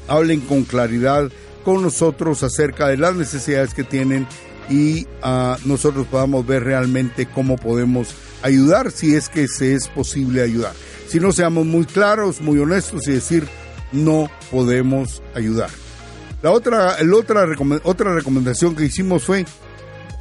hablen 0.07 0.41
con 0.41 0.63
claridad 0.63 1.31
con 1.63 1.81
nosotros 1.81 2.43
acerca 2.43 2.88
de 2.88 2.97
las 2.97 3.15
necesidades 3.15 3.74
que 3.74 3.83
tienen 3.83 4.27
y 4.69 5.05
uh, 5.24 5.55
nosotros 5.65 6.07
podamos 6.07 6.45
ver 6.45 6.63
realmente 6.63 7.27
cómo 7.27 7.55
podemos 7.55 8.15
ayudar 8.41 8.91
si 8.91 9.15
es 9.15 9.29
que 9.29 9.47
se 9.47 9.74
es 9.74 9.88
posible 9.88 10.41
ayudar. 10.41 10.74
Si 11.07 11.19
no 11.19 11.31
seamos 11.31 11.65
muy 11.65 11.85
claros, 11.85 12.41
muy 12.41 12.59
honestos 12.59 13.07
y 13.07 13.13
decir 13.13 13.47
no 13.91 14.29
podemos 14.51 15.21
ayudar. 15.33 15.69
La 16.41 16.51
otra, 16.51 16.95
el 16.95 17.13
otra, 17.13 17.47
otra 17.83 18.13
recomendación 18.13 18.75
que 18.75 18.85
hicimos 18.85 19.24
fue 19.24 19.45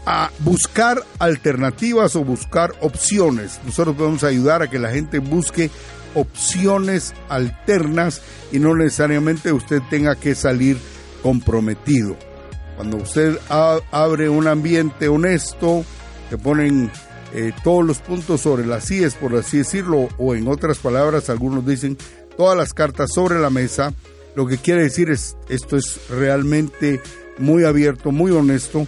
a 0.06 0.30
buscar 0.40 1.02
alternativas 1.18 2.16
o 2.16 2.24
buscar 2.24 2.74
opciones. 2.80 3.60
Nosotros 3.64 3.96
podemos 3.96 4.24
ayudar 4.24 4.62
a 4.62 4.68
que 4.68 4.78
la 4.78 4.90
gente 4.90 5.18
busque 5.18 5.70
opciones 6.14 7.14
alternas 7.28 8.22
y 8.52 8.58
no 8.58 8.74
necesariamente 8.74 9.52
usted 9.52 9.82
tenga 9.90 10.14
que 10.16 10.34
salir 10.34 10.78
comprometido. 11.22 12.16
Cuando 12.76 12.98
usted 12.98 13.38
abre 13.48 14.28
un 14.28 14.46
ambiente 14.46 15.08
honesto, 15.08 15.84
que 16.28 16.38
ponen 16.38 16.90
eh, 17.32 17.52
todos 17.62 17.84
los 17.84 17.98
puntos 17.98 18.40
sobre 18.40 18.66
las 18.66 18.86
CIES, 18.86 19.14
por 19.14 19.34
así 19.36 19.58
decirlo, 19.58 20.08
o 20.18 20.34
en 20.34 20.48
otras 20.48 20.78
palabras, 20.78 21.30
algunos 21.30 21.66
dicen 21.66 21.96
todas 22.36 22.56
las 22.56 22.74
cartas 22.74 23.10
sobre 23.14 23.38
la 23.38 23.50
mesa, 23.50 23.92
lo 24.34 24.46
que 24.46 24.58
quiere 24.58 24.82
decir 24.82 25.10
es, 25.10 25.36
esto 25.48 25.76
es 25.76 26.08
realmente 26.08 27.00
muy 27.38 27.64
abierto, 27.64 28.10
muy 28.10 28.32
honesto. 28.32 28.86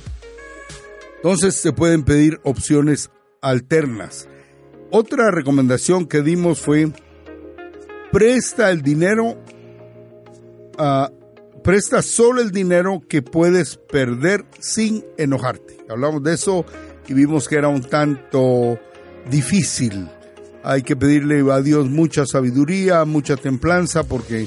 Entonces 1.27 1.57
se 1.57 1.73
pueden 1.73 2.05
pedir 2.05 2.39
opciones 2.45 3.11
alternas. 3.43 4.29
Otra 4.93 5.33
recomendación 5.33 6.07
que 6.07 6.23
dimos 6.23 6.61
fue 6.61 6.93
presta 8.13 8.71
el 8.71 8.81
dinero, 8.81 9.37
uh, 10.79 11.63
presta 11.65 12.03
solo 12.03 12.41
el 12.41 12.53
dinero 12.53 13.03
que 13.09 13.23
puedes 13.23 13.77
perder 13.77 14.45
sin 14.61 15.05
enojarte. 15.19 15.77
Hablamos 15.89 16.23
de 16.23 16.35
eso 16.35 16.65
y 17.09 17.15
vimos 17.15 17.49
que 17.49 17.57
era 17.57 17.67
un 17.67 17.83
tanto 17.83 18.79
difícil. 19.29 20.09
Hay 20.63 20.83
que 20.83 20.95
pedirle 20.95 21.45
a 21.53 21.61
Dios 21.61 21.91
mucha 21.91 22.25
sabiduría, 22.25 23.05
mucha 23.05 23.37
templanza, 23.37 24.05
porque 24.05 24.47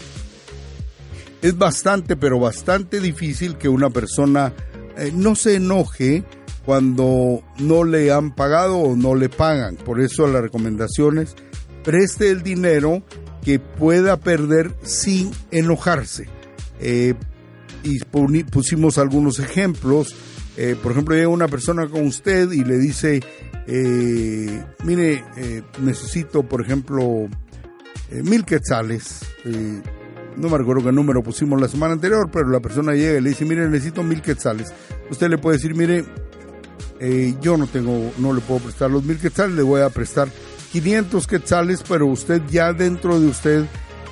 es 1.41 1.57
bastante, 1.57 2.15
pero 2.15 2.39
bastante 2.39 3.01
difícil 3.01 3.57
que 3.57 3.67
una 3.67 3.89
persona 3.89 4.53
eh, 4.95 5.11
no 5.13 5.35
se 5.35 5.55
enoje 5.55 6.23
cuando 6.69 7.41
no 7.57 7.83
le 7.83 8.11
han 8.11 8.29
pagado 8.29 8.77
o 8.77 8.95
no 8.95 9.15
le 9.15 9.27
pagan. 9.27 9.75
Por 9.75 9.99
eso 9.99 10.27
las 10.27 10.43
recomendaciones, 10.43 11.35
preste 11.83 12.29
el 12.29 12.43
dinero 12.43 13.01
que 13.43 13.57
pueda 13.57 14.17
perder 14.17 14.75
sin 14.83 15.31
enojarse. 15.49 16.29
Eh, 16.79 17.15
y 17.81 18.03
pusimos 18.43 18.99
algunos 18.99 19.39
ejemplos. 19.39 20.15
Eh, 20.57 20.75
por 20.79 20.91
ejemplo, 20.91 21.15
llega 21.15 21.27
una 21.29 21.47
persona 21.47 21.87
con 21.87 22.05
usted 22.05 22.51
y 22.51 22.63
le 22.63 22.77
dice, 22.77 23.19
mire, 24.85 25.25
necesito, 25.81 26.43
por 26.43 26.61
ejemplo, 26.61 27.29
mil 28.11 28.45
quetzales 28.45 29.21
no 30.39 30.49
me 30.49 30.57
recuerdo 30.57 30.83
qué 30.85 30.91
número 30.91 31.21
pusimos 31.21 31.59
la 31.59 31.67
semana 31.67 31.93
anterior, 31.93 32.29
pero 32.31 32.47
la 32.49 32.59
persona 32.59 32.93
llega 32.93 33.17
y 33.17 33.21
le 33.21 33.29
dice, 33.29 33.45
mire, 33.45 33.67
necesito 33.69 34.03
mil 34.03 34.21
quetzales. 34.21 34.71
Usted 35.09 35.29
le 35.29 35.37
puede 35.37 35.57
decir, 35.57 35.75
mire, 35.75 36.05
eh, 36.99 37.35
yo 37.41 37.57
no 37.57 37.67
tengo, 37.67 38.11
no 38.17 38.33
le 38.33 38.41
puedo 38.41 38.59
prestar 38.61 38.91
los 38.91 39.03
mil 39.03 39.17
quetzales, 39.17 39.55
le 39.55 39.63
voy 39.63 39.81
a 39.81 39.89
prestar 39.89 40.29
500 40.71 41.27
quetzales, 41.27 41.83
pero 41.87 42.05
usted 42.07 42.41
ya 42.49 42.73
dentro 42.73 43.19
de 43.19 43.27
usted 43.27 43.65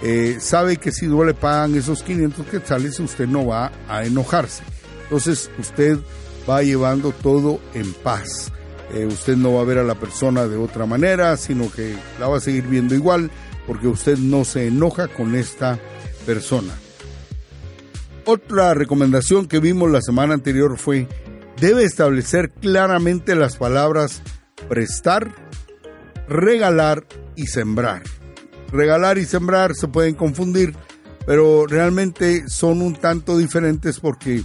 eh, 0.04 0.38
sabe 0.40 0.78
que 0.78 0.92
si 0.92 1.08
no 1.08 1.24
le 1.24 1.34
pagan 1.34 1.76
esos 1.76 2.04
500 2.04 2.46
quetzales, 2.48 3.00
usted 3.00 3.28
no 3.28 3.48
va 3.48 3.72
a 3.88 4.06
enojarse. 4.06 4.64
Entonces 5.04 5.50
usted 5.60 6.00
va 6.50 6.64
llevando 6.64 7.12
todo 7.12 7.60
en 7.74 7.94
paz. 7.94 8.52
Eh, 8.94 9.06
usted 9.06 9.36
no 9.36 9.54
va 9.54 9.62
a 9.62 9.66
ver 9.66 9.80
a 9.80 9.84
la 9.84 9.96
persona 9.96 10.48
de 10.48 10.58
otra 10.58 10.86
manera, 10.86 11.36
sino 11.38 11.72
que 11.72 11.96
la 12.20 12.28
va 12.28 12.38
a 12.38 12.42
seguir 12.42 12.68
viendo 12.68 12.96
igual, 12.96 13.30
porque 13.66 13.88
usted 13.88 14.18
no 14.18 14.46
se 14.46 14.68
enoja 14.68 15.08
con 15.08 15.36
esta 15.36 15.80
persona. 16.26 16.74
Otra 18.26 18.74
recomendación 18.74 19.48
que 19.48 19.60
vimos 19.60 19.92
la 19.92 20.02
semana 20.02 20.34
anterior 20.34 20.78
fue, 20.78 21.08
debe 21.60 21.84
establecer 21.84 22.52
claramente 22.52 23.36
las 23.36 23.58
palabras 23.58 24.22
prestar, 24.70 25.34
regalar 26.28 27.06
y 27.36 27.48
sembrar. 27.48 28.04
Regalar 28.72 29.18
y 29.18 29.26
sembrar 29.26 29.76
se 29.76 29.88
pueden 29.88 30.16
confundir, 30.16 30.76
pero 31.26 31.66
realmente 31.68 32.48
son 32.48 32.82
un 32.82 32.96
tanto 32.96 33.38
diferentes 33.38 34.00
porque 34.00 34.44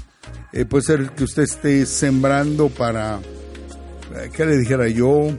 eh, 0.52 0.64
puede 0.64 0.84
ser 0.84 1.10
que 1.10 1.24
usted 1.24 1.42
esté 1.42 1.86
sembrando 1.86 2.68
para, 2.68 3.18
eh, 3.18 4.30
¿qué 4.32 4.46
le 4.46 4.58
dijera 4.58 4.88
yo? 4.88 5.36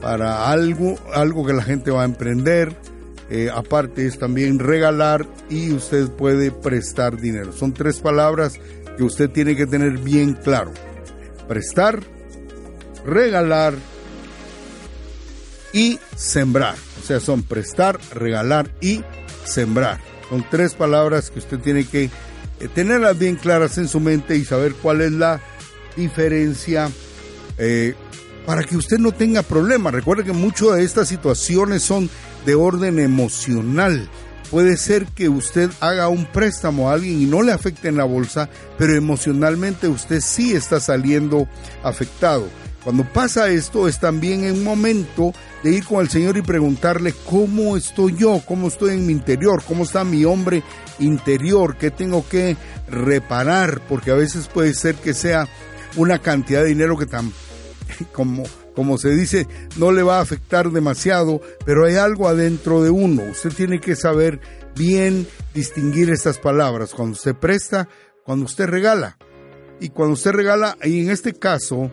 Para 0.00 0.50
algo, 0.50 0.98
algo 1.14 1.46
que 1.46 1.52
la 1.52 1.62
gente 1.62 1.90
va 1.90 2.02
a 2.02 2.06
emprender, 2.06 2.74
eh, 3.30 3.48
aparte 3.54 4.06
es 4.06 4.18
también 4.18 4.58
regalar 4.58 5.26
y 5.48 5.72
usted 5.72 6.10
puede 6.10 6.50
prestar 6.50 7.16
dinero. 7.20 7.52
Son 7.52 7.72
tres 7.72 8.00
palabras 8.00 8.58
que 8.96 9.04
usted 9.04 9.30
tiene 9.30 9.54
que 9.56 9.66
tener 9.66 9.98
bien 9.98 10.34
claro. 10.34 10.72
Prestar, 11.48 12.00
regalar 13.04 13.74
y 15.72 15.98
sembrar. 16.16 16.76
O 17.02 17.06
sea, 17.06 17.20
son 17.20 17.42
prestar, 17.42 17.98
regalar 18.12 18.70
y 18.80 19.02
sembrar. 19.44 20.00
Son 20.28 20.44
tres 20.50 20.74
palabras 20.74 21.30
que 21.30 21.40
usted 21.40 21.58
tiene 21.58 21.84
que 21.84 22.04
eh, 22.04 22.68
tenerlas 22.74 23.18
bien 23.18 23.36
claras 23.36 23.78
en 23.78 23.88
su 23.88 24.00
mente 24.00 24.36
y 24.36 24.44
saber 24.44 24.74
cuál 24.74 25.00
es 25.00 25.12
la 25.12 25.40
diferencia 25.96 26.90
eh, 27.58 27.94
para 28.46 28.64
que 28.64 28.76
usted 28.76 28.98
no 28.98 29.12
tenga 29.12 29.42
problemas. 29.42 29.92
Recuerde 29.92 30.24
que 30.24 30.32
muchas 30.32 30.76
de 30.76 30.84
estas 30.84 31.08
situaciones 31.08 31.82
son 31.82 32.08
de 32.46 32.54
orden 32.54 32.98
emocional. 32.98 34.08
Puede 34.52 34.76
ser 34.76 35.06
que 35.06 35.30
usted 35.30 35.70
haga 35.80 36.08
un 36.08 36.26
préstamo 36.26 36.90
a 36.90 36.92
alguien 36.92 37.22
y 37.22 37.24
no 37.24 37.40
le 37.40 37.52
afecte 37.52 37.88
en 37.88 37.96
la 37.96 38.04
bolsa, 38.04 38.50
pero 38.76 38.94
emocionalmente 38.94 39.88
usted 39.88 40.20
sí 40.20 40.52
está 40.52 40.78
saliendo 40.78 41.48
afectado. 41.82 42.46
Cuando 42.84 43.10
pasa 43.10 43.48
esto 43.48 43.88
es 43.88 43.98
también 43.98 44.44
un 44.52 44.62
momento 44.62 45.32
de 45.62 45.70
ir 45.72 45.86
con 45.86 46.02
el 46.02 46.10
Señor 46.10 46.36
y 46.36 46.42
preguntarle 46.42 47.14
cómo 47.24 47.78
estoy 47.78 48.14
yo, 48.14 48.42
cómo 48.46 48.68
estoy 48.68 48.92
en 48.92 49.06
mi 49.06 49.14
interior, 49.14 49.62
cómo 49.66 49.84
está 49.84 50.04
mi 50.04 50.26
hombre 50.26 50.62
interior, 50.98 51.78
qué 51.78 51.90
tengo 51.90 52.28
que 52.28 52.58
reparar, 52.90 53.80
porque 53.88 54.10
a 54.10 54.16
veces 54.16 54.48
puede 54.48 54.74
ser 54.74 54.96
que 54.96 55.14
sea 55.14 55.48
una 55.96 56.18
cantidad 56.18 56.60
de 56.60 56.68
dinero 56.68 56.98
que 56.98 57.06
tan 57.06 57.32
como 58.12 58.42
como 58.74 58.98
se 58.98 59.10
dice, 59.10 59.46
no 59.76 59.92
le 59.92 60.02
va 60.02 60.18
a 60.18 60.22
afectar 60.22 60.70
demasiado, 60.70 61.40
pero 61.64 61.86
hay 61.86 61.96
algo 61.96 62.28
adentro 62.28 62.82
de 62.82 62.90
uno. 62.90 63.22
Usted 63.30 63.52
tiene 63.52 63.80
que 63.80 63.96
saber 63.96 64.40
bien 64.76 65.26
distinguir 65.54 66.10
estas 66.10 66.38
palabras, 66.38 66.94
cuando 66.94 67.12
usted 67.12 67.34
presta, 67.34 67.88
cuando 68.24 68.46
usted 68.46 68.66
regala. 68.66 69.18
Y 69.80 69.88
cuando 69.88 70.14
usted 70.14 70.32
regala, 70.32 70.76
y 70.82 71.00
en 71.00 71.10
este 71.10 71.34
caso, 71.34 71.90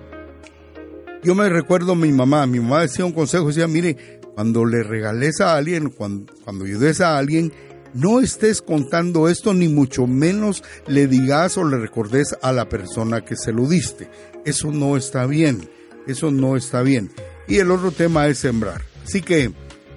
yo 1.24 1.36
me 1.36 1.50
recuerdo 1.50 1.94
a 1.94 1.96
mi 1.96 2.12
mamá, 2.12 2.46
mi 2.46 2.60
mamá 2.60 2.82
decía 2.82 3.06
un 3.06 3.14
consejo, 3.14 3.48
decía, 3.48 3.68
mire, 3.68 4.22
cuando 4.36 4.64
le 4.64 4.84
regales 4.84 5.42
a 5.42 5.58
alguien, 5.58 5.90
cuando, 5.90 6.34
cuando 6.46 6.66
ayudes 6.66 7.02
a 7.02 7.18
alguien, 7.18 7.52
no 7.94 8.20
estés 8.20 8.62
contando 8.62 9.28
esto, 9.28 9.54
ni 9.54 9.68
mucho 9.68 10.06
menos 10.06 10.64
le 10.88 11.08
digas 11.08 11.58
o 11.58 11.64
le 11.64 11.78
recordes 11.78 12.36
a 12.42 12.52
la 12.54 12.70
persona 12.70 13.26
que 13.26 13.36
se 13.36 13.52
lo 13.52 13.68
diste. 13.68 14.10
Eso 14.46 14.72
no 14.72 14.96
está 14.96 15.26
bien. 15.26 15.68
Eso 16.08 16.32
no 16.32 16.56
está 16.56 16.82
bien. 16.82 17.12
Y 17.48 17.58
el 17.58 17.72
otro 17.72 17.92
tema 17.92 18.28
es 18.28 18.40
sembrar. 18.40 18.82
Así 19.04 19.22
que 19.22 19.52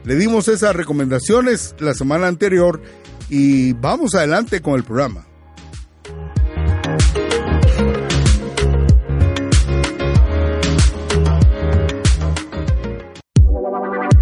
le 0.05 0.15
dimos 0.17 0.49
esas 0.49 0.75
recomendaciones 0.75 1.75
la 1.79 1.95
semana 1.95 2.27
anterior 2.27 2.83
y 3.29 3.73
vamos 3.75 4.15
adelante 4.15 4.61
con 4.61 4.75
el 4.75 4.85
programa. 4.85 5.27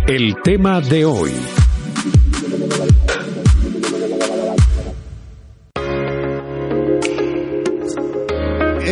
El 0.07 0.35
tema 0.43 0.81
de 0.81 1.05
hoy. 1.05 1.60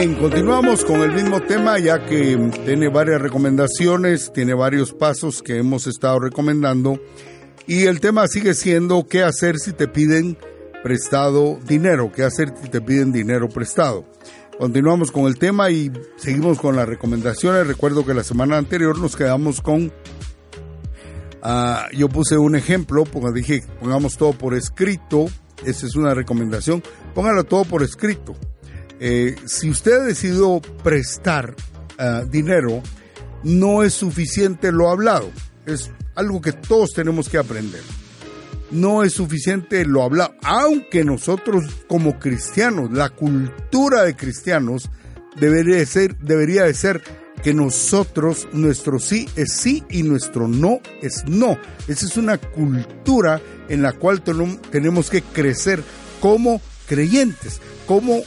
Continuamos 0.07 0.85
con 0.85 1.01
el 1.01 1.11
mismo 1.11 1.41
tema 1.41 1.77
ya 1.81 2.07
que 2.07 2.37
tiene 2.65 2.89
varias 2.89 3.21
recomendaciones, 3.21 4.33
tiene 4.33 4.55
varios 4.55 4.93
pasos 4.93 5.43
que 5.43 5.59
hemos 5.59 5.89
estado 5.89 6.21
recomendando 6.21 7.01
y 7.67 7.87
el 7.87 7.99
tema 7.99 8.29
sigue 8.29 8.55
siendo 8.55 9.09
qué 9.09 9.25
hacer 9.25 9.59
si 9.59 9.73
te 9.73 9.89
piden 9.89 10.39
prestado 10.85 11.59
dinero, 11.67 12.13
qué 12.13 12.23
hacer 12.23 12.55
si 12.63 12.69
te 12.69 12.81
piden 12.81 13.11
dinero 13.11 13.49
prestado. 13.49 14.05
Continuamos 14.57 15.11
con 15.11 15.25
el 15.25 15.37
tema 15.37 15.69
y 15.71 15.91
seguimos 16.17 16.61
con 16.61 16.77
las 16.77 16.89
recomendaciones. 16.89 17.67
Recuerdo 17.67 18.07
que 18.07 18.15
la 18.15 18.23
semana 18.23 18.57
anterior 18.57 18.97
nos 18.99 19.17
quedamos 19.17 19.61
con... 19.61 19.93
Ah, 21.43 21.89
yo 21.93 22.09
puse 22.09 22.39
un 22.39 22.55
ejemplo, 22.55 23.03
porque 23.03 23.33
dije, 23.33 23.65
pongamos 23.81 24.17
todo 24.17 24.33
por 24.33 24.55
escrito. 24.55 25.27
Esa 25.65 25.87
es 25.87 25.97
una 25.97 26.15
recomendación. 26.15 26.85
Póngalo 27.15 27.43
todo 27.43 27.65
por 27.65 27.83
escrito. 27.83 28.37
Eh, 29.01 29.37
si 29.47 29.71
usted 29.71 30.01
ha 30.01 30.05
decidido 30.05 30.61
prestar 30.83 31.55
ah, 31.99 32.25
dinero, 32.29 32.83
no 33.43 33.83
es 33.83 33.95
suficiente 33.95 34.73
lo 34.73 34.91
hablado. 34.91 35.31
Es 35.67 35.91
algo 36.15 36.41
que 36.41 36.53
todos 36.53 36.93
tenemos 36.93 37.29
que 37.29 37.39
aprender. 37.39 37.83
No 38.71 39.03
es 39.03 39.15
suficiente 39.15 39.85
lo 39.87 40.03
hablado, 40.03 40.35
aunque 40.43 41.05
nosotros 41.05 41.65
como 41.87 42.19
cristianos, 42.19 42.93
la 42.93 43.09
cultura 43.09 44.05
de 44.05 44.15
cristianos 44.15 44.91
debería 45.41 45.77
de 45.77 45.87
ser, 45.87 46.19
debería 46.19 46.65
de 46.65 46.75
ser 46.75 47.03
que 47.43 47.55
nosotros, 47.55 48.49
nuestro 48.53 48.99
sí 48.99 49.29
es 49.37 49.53
sí 49.53 49.85
y 49.89 50.03
nuestro 50.03 50.49
no 50.49 50.81
es 51.01 51.25
no. 51.27 51.57
Esa 51.87 52.07
es 52.07 52.17
una 52.17 52.37
cultura 52.37 53.41
en 53.69 53.81
la 53.81 53.93
cual 53.93 54.23
tenemos 54.71 55.09
que 55.09 55.23
crecer 55.23 55.83
como 56.21 56.61
creyentes, 56.87 57.61
como 57.87 58.23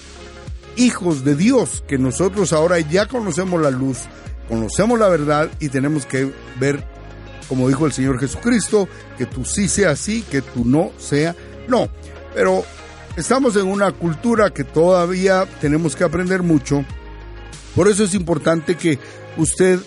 hijos 0.75 1.23
de 1.23 1.35
Dios, 1.35 1.83
que 1.87 1.97
nosotros 1.97 2.53
ahora 2.53 2.79
ya 2.79 3.05
conocemos 3.07 3.61
la 3.61 3.71
luz, 3.71 3.99
conocemos 4.47 4.99
la 4.99 5.09
verdad 5.09 5.49
y 5.59 5.69
tenemos 5.69 6.05
que 6.05 6.31
ver, 6.59 6.83
como 7.47 7.67
dijo 7.67 7.85
el 7.85 7.91
Señor 7.91 8.19
Jesucristo, 8.19 8.87
que 9.17 9.25
tú 9.25 9.45
sí 9.45 9.67
sea 9.67 9.95
sí, 9.95 10.23
que 10.29 10.41
tú 10.41 10.65
no 10.65 10.91
sea 10.97 11.35
no. 11.67 11.89
Pero 12.33 12.63
estamos 13.15 13.55
en 13.55 13.67
una 13.67 13.91
cultura 13.91 14.51
que 14.51 14.63
todavía 14.63 15.45
tenemos 15.59 15.95
que 15.95 16.03
aprender 16.03 16.43
mucho. 16.43 16.85
Por 17.75 17.87
eso 17.87 18.03
es 18.03 18.13
importante 18.13 18.75
que 18.75 18.99
usted 19.37 19.79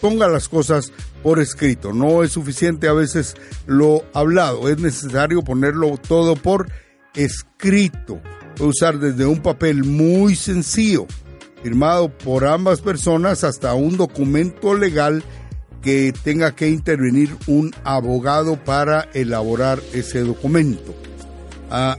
ponga 0.00 0.28
las 0.28 0.48
cosas 0.48 0.92
por 1.22 1.40
escrito. 1.40 1.92
No 1.92 2.22
es 2.22 2.32
suficiente 2.32 2.88
a 2.88 2.92
veces 2.92 3.36
lo 3.66 4.04
hablado, 4.14 4.68
es 4.68 4.78
necesario 4.78 5.42
ponerlo 5.42 5.96
todo 5.96 6.36
por 6.36 6.70
escrito 7.14 8.20
usar 8.58 8.98
desde 8.98 9.26
un 9.26 9.40
papel 9.40 9.84
muy 9.84 10.34
sencillo, 10.34 11.06
firmado 11.62 12.08
por 12.08 12.46
ambas 12.46 12.80
personas, 12.80 13.44
hasta 13.44 13.74
un 13.74 13.96
documento 13.96 14.74
legal 14.74 15.22
que 15.82 16.12
tenga 16.24 16.54
que 16.54 16.68
intervenir 16.68 17.34
un 17.46 17.72
abogado 17.84 18.62
para 18.62 19.08
elaborar 19.14 19.80
ese 19.92 20.20
documento. 20.20 20.94
Ah, 21.70 21.96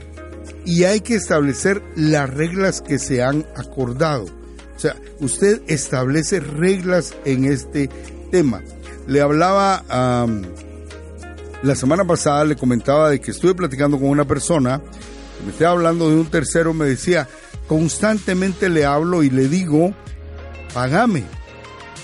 y 0.64 0.84
hay 0.84 1.00
que 1.00 1.14
establecer 1.14 1.82
las 1.96 2.28
reglas 2.28 2.82
que 2.82 2.98
se 2.98 3.22
han 3.22 3.46
acordado. 3.56 4.26
O 4.76 4.80
sea, 4.80 4.96
usted 5.20 5.62
establece 5.66 6.40
reglas 6.40 7.14
en 7.24 7.44
este 7.44 7.88
tema. 8.30 8.62
Le 9.06 9.20
hablaba 9.20 9.84
la 11.62 11.74
semana 11.74 12.04
pasada, 12.04 12.44
le 12.44 12.56
comentaba 12.56 13.10
de 13.10 13.20
que 13.20 13.30
estuve 13.30 13.54
platicando 13.54 13.98
con 13.98 14.08
una 14.08 14.26
persona 14.26 14.80
me 15.44 15.52
estaba 15.52 15.72
hablando 15.72 16.08
de 16.08 16.16
un 16.16 16.26
tercero, 16.26 16.74
me 16.74 16.86
decía, 16.86 17.28
constantemente 17.66 18.68
le 18.68 18.84
hablo 18.84 19.22
y 19.22 19.30
le 19.30 19.48
digo, 19.48 19.94
pagame. 20.74 21.24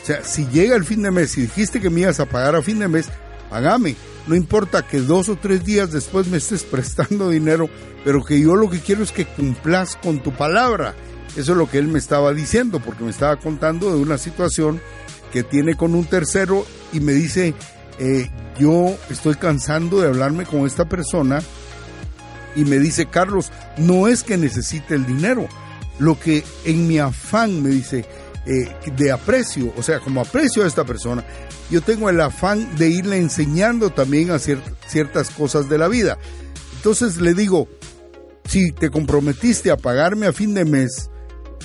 O 0.03 0.07
sea, 0.07 0.23
si 0.23 0.47
llega 0.47 0.77
el 0.77 0.85
fin 0.85 1.03
de 1.03 1.11
mes 1.11 1.37
y 1.37 1.43
dijiste 1.43 1.81
que 1.81 1.91
me 1.91 2.03
ibas 2.03 2.21
a 2.21 2.27
pagar 2.27 2.55
a 2.55 2.63
fin 2.63 2.79
de 2.79 2.89
mes, 2.89 3.09
pagame. 3.51 3.97
No 4.27 4.35
importa 4.35 4.87
que 4.87 5.01
dos 5.01 5.29
o 5.29 5.37
tres 5.37 5.65
días 5.65 5.93
después 5.93 6.29
me 6.29 6.39
estés 6.39 6.63
prestando 6.71 7.31
dinero, 7.31 7.69
pero 8.05 8.25
que 8.25 8.41
yo 8.41 8.55
lo 8.55 8.71
que 8.71 8.81
quiero 8.81 9.03
es 9.03 9.13
que 9.13 9.25
cumplas 9.25 9.97
con 9.97 10.23
tu 10.23 10.33
palabra. 10.33 10.95
Eso 11.37 11.53
es 11.53 11.59
lo 11.59 11.69
que 11.69 11.79
él 11.79 11.89
me 11.89 11.99
estaba 11.99 12.33
diciendo, 12.33 12.81
porque 12.81 13.05
me 13.05 13.11
estaba 13.11 13.37
contando 13.37 13.95
de 13.95 14.01
una 14.01 14.17
situación 14.17 14.81
que 15.33 15.43
tiene 15.43 15.77
con 15.77 15.95
un 15.95 16.07
tercero 16.07 16.65
y 16.93 17.01
me 17.01 17.13
dice, 17.13 17.55
eh, 17.99 18.31
yo 18.59 18.97
estoy 19.11 19.35
cansando 19.35 20.01
de 20.01 20.09
hablarme 20.09 20.47
con 20.47 20.67
esta 20.67 20.89
persona 20.89 21.43
y 22.57 22.65
me 22.65 22.79
dice, 22.79 23.07
Carlos, 23.07 23.53
no 23.77 24.09
es 24.09 24.25
que 24.25 24.37
necesite 24.37 24.95
el 24.95 25.07
dinero, 25.07 25.47
lo 25.99 26.19
que 26.19 26.43
en 26.65 26.89
mi 26.89 26.99
afán 26.99 27.63
me 27.63 27.71
dice 27.71 28.05
eh, 28.47 28.69
de 28.97 29.13
aprecio, 29.13 29.73
o 29.77 29.83
sea, 29.83 30.01
como 30.01 30.21
aprecio 30.21 30.65
a 30.65 30.67
esta 30.67 30.85
persona, 30.85 31.25
yo 31.71 31.81
tengo 31.81 32.09
el 32.11 32.21
afán 32.21 32.77
de 32.77 32.89
irle 32.89 33.19
enseñando 33.19 33.91
también 33.91 34.31
a 34.31 34.39
ciertas 34.39 35.31
cosas 35.31 35.69
de 35.69 35.79
la 35.79 35.89
vida. 35.89 36.19
Entonces 36.77 37.21
le 37.21 37.35
digo, 37.35 37.69
si 38.45 38.71
te 38.71 38.91
comprometiste 38.91 39.71
a 39.71 39.77
pagarme 39.77 40.27
a 40.27 40.33
fin 40.33 40.55
de 40.55 40.65
mes, 40.65 41.11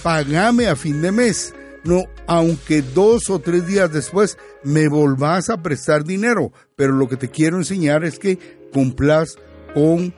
pagame 0.02 0.68
a 0.68 0.76
fin 0.76 1.02
de 1.02 1.12
mes. 1.12 1.54
No, 1.84 2.04
aunque 2.28 2.82
dos 2.82 3.30
o 3.30 3.40
tres 3.40 3.66
días 3.66 3.92
después 3.92 4.38
me 4.64 4.88
volvás 4.88 5.50
a 5.50 5.62
prestar 5.62 6.04
dinero, 6.04 6.52
pero 6.76 6.94
lo 6.94 7.08
que 7.08 7.18
te 7.18 7.30
quiero 7.30 7.58
enseñar 7.58 8.04
es 8.04 8.20
que 8.20 8.38
cumplas 8.72 9.36
con 9.74 10.14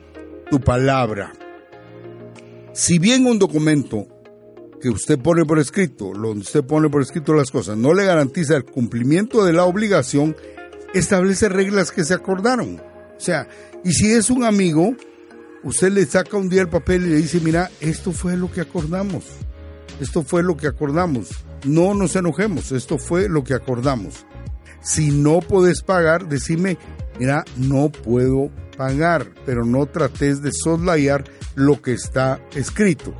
tu 0.50 0.60
palabra. 0.60 1.32
Si 2.72 2.98
bien 2.98 3.26
un 3.26 3.38
documento 3.38 4.08
que 4.80 4.90
usted 4.90 5.18
pone 5.18 5.44
por 5.44 5.58
escrito, 5.58 6.12
donde 6.12 6.40
usted 6.40 6.64
pone 6.64 6.90
por 6.90 7.02
escrito 7.02 7.32
las 7.34 7.50
cosas, 7.50 7.76
no 7.76 7.94
le 7.94 8.04
garantiza 8.04 8.56
el 8.56 8.64
cumplimiento 8.64 9.44
de 9.44 9.52
la 9.52 9.64
obligación, 9.64 10.36
establece 10.92 11.48
reglas 11.48 11.90
que 11.90 12.04
se 12.04 12.14
acordaron. 12.14 12.80
O 13.16 13.20
sea, 13.20 13.48
y 13.84 13.92
si 13.92 14.12
es 14.12 14.30
un 14.30 14.44
amigo, 14.44 14.94
usted 15.62 15.90
le 15.92 16.04
saca 16.04 16.36
un 16.36 16.48
día 16.48 16.62
el 16.62 16.68
papel 16.68 17.06
y 17.06 17.10
le 17.10 17.16
dice, 17.16 17.40
mira, 17.40 17.70
esto 17.80 18.12
fue 18.12 18.36
lo 18.36 18.50
que 18.50 18.60
acordamos. 18.60 19.24
Esto 20.00 20.22
fue 20.22 20.42
lo 20.42 20.56
que 20.56 20.66
acordamos. 20.66 21.30
No 21.64 21.94
nos 21.94 22.16
enojemos, 22.16 22.72
esto 22.72 22.98
fue 22.98 23.28
lo 23.28 23.44
que 23.44 23.54
acordamos. 23.54 24.26
Si 24.82 25.10
no 25.10 25.40
puedes 25.40 25.82
pagar, 25.82 26.28
decime, 26.28 26.76
mira, 27.18 27.44
no 27.56 27.90
puedo 27.90 28.50
pagar, 28.76 29.28
pero 29.46 29.64
no 29.64 29.86
trates 29.86 30.42
de 30.42 30.52
soslayar 30.52 31.24
lo 31.54 31.80
que 31.80 31.92
está 31.92 32.40
escrito. 32.54 33.14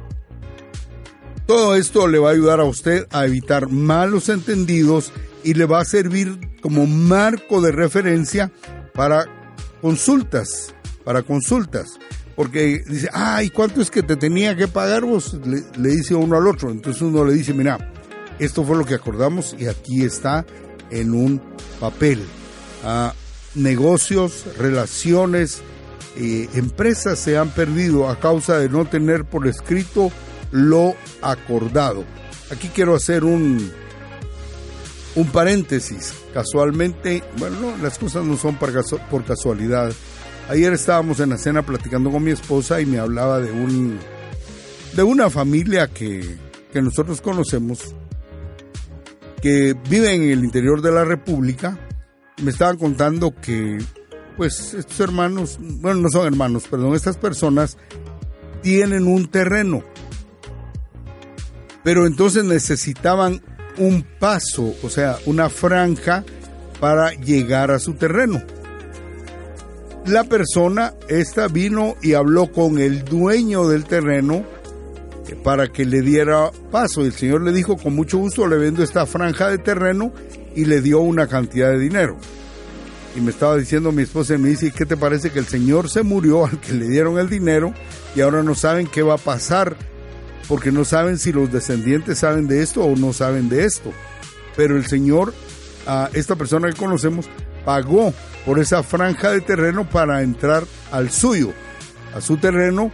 Todo 1.47 1.77
esto 1.77 2.09
le 2.09 2.19
va 2.19 2.31
a 2.31 2.33
ayudar 2.33 2.61
a 2.61 2.65
usted 2.65 3.07
a 3.11 3.27
evitar 3.27 3.69
malos 3.69 4.29
entendidos 4.29 5.13
y 5.43 5.55
le 5.55 5.67
va 5.67 5.81
a 5.81 5.85
servir 5.85 6.39
como 6.63 6.87
marco 6.87 7.61
de 7.61 7.71
referencia 7.71 8.51
para 8.95 9.27
consultas, 9.83 10.75
para 11.05 11.23
consultas. 11.23 11.99
Porque 12.35 12.83
dice, 12.89 13.09
ay, 13.13 13.51
¿cuánto 13.51 13.81
es 13.81 13.91
que 13.91 14.03
te 14.03 14.17
tenía 14.17 14.57
que 14.57 14.67
pagar 14.67 15.05
vos? 15.05 15.39
Le, 15.45 15.89
dice 15.91 16.15
uno 16.15 16.37
al 16.37 16.49
otro. 16.49 16.71
Entonces 16.71 17.03
uno 17.03 17.25
le 17.25 17.35
dice, 17.35 17.53
mira, 17.53 17.93
esto 18.39 18.65
fue 18.65 18.77
lo 18.77 18.85
que 18.85 18.95
acordamos 18.95 19.55
y 19.59 19.67
aquí 19.67 20.03
está 20.03 20.45
en 20.91 21.13
un 21.13 21.41
papel. 21.79 22.23
Ah, 22.83 23.15
negocios, 23.55 24.45
relaciones, 24.59 25.63
eh, 26.17 26.49
empresas 26.55 27.19
se 27.19 27.37
han 27.37 27.51
perdido 27.51 28.09
a 28.09 28.19
causa 28.21 28.59
de 28.59 28.69
no 28.69 28.85
tener 28.85 29.25
por 29.25 29.47
escrito 29.47 30.13
lo 30.51 30.95
acordado. 31.23 32.05
Aquí 32.51 32.69
quiero 32.69 32.95
hacer 32.95 33.25
un, 33.25 33.73
un 35.17 35.27
paréntesis. 35.29 36.15
Casualmente, 36.33 37.23
bueno, 37.39 37.61
no, 37.61 37.77
las 37.83 37.99
cosas 37.99 38.25
no 38.25 38.37
son 38.37 38.57
por 38.57 39.25
casualidad. 39.25 39.93
Ayer 40.49 40.73
estábamos 40.73 41.21
en 41.21 41.31
la 41.31 41.39
cena 41.39 41.63
platicando 41.63 42.11
con 42.11 42.23
mi 42.23 42.31
esposa 42.31 42.81
y 42.81 42.87
me 42.87 42.99
hablaba 42.99 43.41
de 43.41 43.51
un 43.51 43.99
de 44.95 45.03
una 45.03 45.29
familia 45.29 45.89
que, 45.89 46.37
que 46.73 46.81
nosotros 46.81 47.21
conocemos 47.21 47.95
que 49.43 49.75
vive 49.91 50.15
en 50.15 50.23
el 50.23 50.45
interior 50.45 50.81
de 50.81 50.93
la 50.93 51.05
República 51.05 51.79
me 52.43 52.51
estaban 52.51 52.77
contando 52.77 53.35
que, 53.35 53.79
pues, 54.37 54.75
estos 54.75 55.01
hermanos, 55.01 55.59
bueno, 55.61 56.01
no 56.01 56.09
son 56.11 56.27
hermanos, 56.27 56.65
perdón, 56.69 56.95
estas 56.95 57.17
personas 57.17 57.77
tienen 58.63 59.07
un 59.07 59.29
terreno, 59.29 59.83
pero 61.83 62.07
entonces 62.07 62.45
necesitaban 62.45 63.43
un 63.79 64.05
paso, 64.19 64.75
o 64.83 64.89
sea, 64.89 65.19
una 65.27 65.49
franja 65.49 66.25
para 66.81 67.13
llegar 67.13 67.71
a 67.71 67.79
su 67.79 67.95
terreno. 67.95 68.43
La 70.07 70.25
persona, 70.25 70.95
esta 71.09 71.49
vino 71.49 71.95
y 72.03 72.13
habló 72.13 72.53
con 72.53 72.79
el 72.79 73.05
dueño 73.05 73.69
del 73.69 73.85
terreno 73.85 74.45
para 75.43 75.69
que 75.69 75.87
le 75.87 76.03
diera 76.03 76.51
paso. 76.71 77.03
El 77.03 77.13
señor 77.13 77.43
le 77.43 77.53
dijo, 77.53 77.77
con 77.79 77.95
mucho 77.95 78.19
gusto 78.19 78.47
le 78.47 78.59
vendo 78.59 78.83
esta 78.83 79.07
franja 79.07 79.49
de 79.49 79.59
terreno 79.59 80.13
y 80.55 80.65
le 80.65 80.81
dio 80.81 81.01
una 81.01 81.27
cantidad 81.27 81.71
de 81.71 81.79
dinero. 81.79 82.17
y 83.17 83.21
me 83.21 83.31
estaba 83.31 83.57
diciendo 83.57 83.93
mi 83.93 84.03
esposa 84.03 84.37
me 84.39 84.49
dice, 84.49 84.73
¿qué 84.73 84.87
te 84.87 84.97
parece 84.97 85.31
que 85.31 85.39
el 85.39 85.47
señor 85.47 85.89
se 85.89 86.03
murió 86.03 86.47
al 86.47 86.59
que 86.61 86.73
le 86.73 86.89
dieron 86.89 87.19
el 87.19 87.29
dinero 87.29 87.73
y 88.17 88.21
ahora 88.23 88.43
no 88.43 88.57
saben 88.57 88.89
qué 88.89 89.03
va 89.03 89.15
a 89.15 89.19
pasar? 89.19 89.77
Porque 90.49 90.73
no 90.73 90.85
saben 90.85 91.19
si 91.19 91.33
los 91.33 91.53
descendientes 91.53 92.19
saben 92.19 92.49
de 92.49 92.63
esto 92.63 92.85
o 92.85 92.97
no 92.97 93.13
saben 93.13 93.49
de 93.49 93.65
esto. 93.65 93.93
Pero 94.57 94.77
el 94.77 94.87
señor, 94.87 95.33
a 95.87 96.11
esta 96.13 96.35
persona 96.37 96.69
que 96.69 96.77
conocemos, 96.77 97.27
pagó 97.65 98.13
por 98.45 98.59
esa 98.59 98.83
franja 98.83 99.31
de 99.31 99.41
terreno 99.41 99.89
para 99.89 100.23
entrar 100.23 100.65
al 100.91 101.11
suyo, 101.11 101.53
a 102.15 102.21
su 102.21 102.37
terreno, 102.37 102.93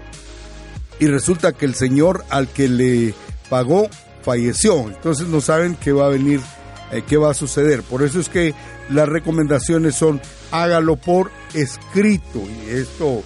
y 0.99 1.07
resulta 1.07 1.53
que 1.53 1.65
el 1.65 1.75
señor 1.75 2.25
al 2.29 2.49
que 2.49 2.69
le 2.69 3.15
pagó 3.49 3.89
falleció. 4.23 4.89
Entonces 4.89 5.27
no 5.29 5.41
saben 5.41 5.77
qué 5.77 5.93
va 5.93 6.07
a 6.07 6.11
venir, 6.11 6.41
eh, 6.93 7.03
qué 7.07 7.17
va 7.17 7.31
a 7.31 7.35
suceder. 7.35 7.83
Por 7.83 8.03
eso 8.03 8.21
es 8.21 8.29
que 8.29 8.55
las 8.89 9.09
recomendaciones 9.09 9.95
son 9.95 10.21
hágalo 10.51 10.97
por 10.97 11.31
escrito. 11.55 12.41
Y 12.41 12.71
esto 12.71 13.23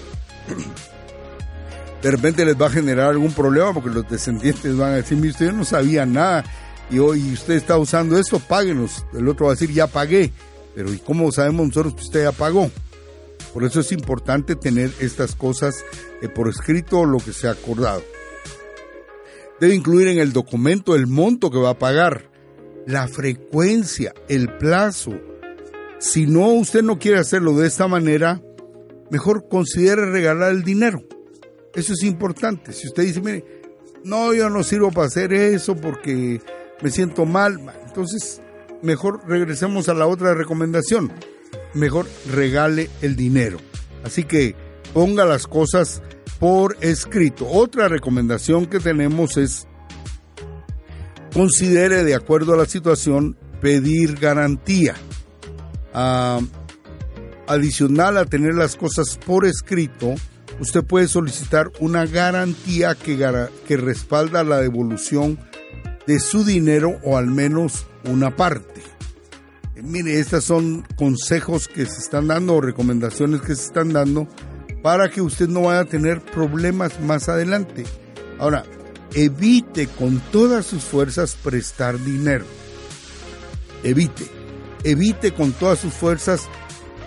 de 2.03 2.11
repente 2.11 2.45
les 2.45 2.61
va 2.61 2.67
a 2.67 2.71
generar 2.71 3.11
algún 3.11 3.33
problema 3.33 3.73
porque 3.73 3.91
los 3.91 4.09
descendientes 4.09 4.77
van 4.77 4.93
a 4.93 4.97
decir, 4.97 5.17
mire, 5.17 5.31
usted 5.31 5.53
no 5.53 5.65
sabía 5.65 6.05
nada 6.05 6.45
y 6.91 6.99
hoy 6.99 7.33
usted 7.33 7.55
está 7.55 7.79
usando 7.79 8.19
esto, 8.19 8.39
páguenos. 8.39 9.07
El 9.15 9.29
otro 9.29 9.47
va 9.47 9.53
a 9.53 9.55
decir, 9.55 9.73
ya 9.73 9.87
pagué. 9.87 10.33
Pero 10.75 10.93
¿y 10.93 10.99
cómo 10.99 11.31
sabemos 11.33 11.69
nosotros 11.69 11.95
que 11.95 12.03
usted 12.03 12.25
ya 12.25 12.33
pagó? 12.33 12.71
Por 13.53 13.65
eso 13.65 13.81
es 13.81 13.93
importante 13.93 14.57
tener 14.57 14.91
estas 14.99 15.37
cosas 15.37 15.85
eh, 16.21 16.29
por 16.29 16.49
escrito 16.49 17.05
lo 17.05 17.19
que 17.19 17.33
se 17.33 17.47
ha 17.47 17.53
acordado. 17.53 18.03
Debe 19.61 19.75
incluir 19.75 20.09
en 20.09 20.19
el 20.19 20.33
documento 20.33 20.97
el 20.97 21.07
monto 21.07 21.51
que 21.51 21.59
va 21.59 21.71
a 21.71 21.79
pagar, 21.79 22.29
la 22.87 23.09
frecuencia, 23.09 24.15
el 24.29 24.49
plazo. 24.57 25.13
Si 25.99 26.27
no, 26.27 26.49
usted 26.49 26.83
no 26.83 26.99
quiere 26.99 27.19
hacerlo 27.19 27.57
de 27.57 27.67
esta 27.67 27.89
manera, 27.89 28.43
mejor 29.11 29.49
considere 29.49 30.07
regalar 30.07 30.53
el 30.53 30.63
dinero. 30.65 31.03
Eso 31.75 31.93
es 31.93 32.03
importante. 32.03 32.73
Si 32.73 32.87
usted 32.87 33.05
dice, 33.05 33.21
mire, 33.21 33.45
no, 34.05 34.35
yo 34.35 34.51
no 34.51 34.63
sirvo 34.63 34.91
para 34.91 35.07
hacer 35.07 35.33
eso 35.33 35.75
porque 35.77 36.41
me 36.83 36.91
siento 36.91 37.25
mal, 37.25 37.59
entonces 37.87 38.43
mejor 38.83 39.21
regresemos 39.27 39.89
a 39.89 39.95
la 39.95 40.07
otra 40.07 40.35
recomendación. 40.35 41.13
Mejor 41.73 42.07
regale 42.31 42.91
el 43.01 43.17
dinero. 43.17 43.59
Así 44.05 44.25
que 44.25 44.55
ponga 44.93 45.25
las 45.25 45.47
cosas 45.47 46.03
por 46.39 46.77
escrito. 46.81 47.49
Otra 47.49 47.89
recomendación 47.89 48.67
que 48.67 48.79
tenemos 48.79 49.37
es 49.37 49.67
considere 51.35 52.05
de 52.05 52.15
acuerdo 52.15 52.55
a 52.55 52.57
la 52.57 52.65
situación 52.65 53.37
pedir 53.61 54.15
garantía. 54.19 54.95
Ah, 55.93 56.41
adicional 57.47 58.17
a 58.17 58.25
tener 58.25 58.55
las 58.55 58.77
cosas 58.77 59.19
por 59.27 59.45
escrito, 59.45 60.15
usted 60.61 60.85
puede 60.85 61.09
solicitar 61.09 61.71
una 61.81 62.07
garantía 62.07 62.95
que, 62.95 63.77
respalda 63.77 64.45
la 64.45 64.61
devolución 64.61 65.39
de 66.07 66.21
su 66.21 66.45
dinero 66.45 66.99
o 67.03 67.19
al 67.19 67.27
menos 67.27 67.87
una 68.05 68.35
parte. 68.37 68.81
Eh, 69.75 69.83
mire, 69.83 70.21
estos 70.21 70.45
son 70.45 70.87
consejos 70.97 71.69
que 71.69 71.85
se 71.85 72.01
están 72.01 72.29
dando 72.29 72.55
o 72.55 72.61
recomendaciones 72.61 73.41
que 73.41 73.57
se 73.57 73.67
están 73.67 73.93
dando 73.93 74.29
para 74.83 75.11
que 75.11 75.21
usted 75.21 75.49
no 75.49 75.63
vaya 75.63 75.81
a 75.81 75.85
tener 75.87 76.21
problemas 76.21 77.01
más 77.01 77.29
adelante. 77.29 77.85
Ahora, 78.39 78.65
evite 79.15 79.87
con 79.87 80.21
todas 80.33 80.67
sus 80.67 80.83
fuerzas 80.83 81.37
prestar 81.43 81.99
dinero. 81.99 82.45
Evite, 83.83 84.27
evite 84.83 85.33
con 85.33 85.53
todas 85.53 85.79
sus 85.79 85.93
fuerzas 85.93 86.43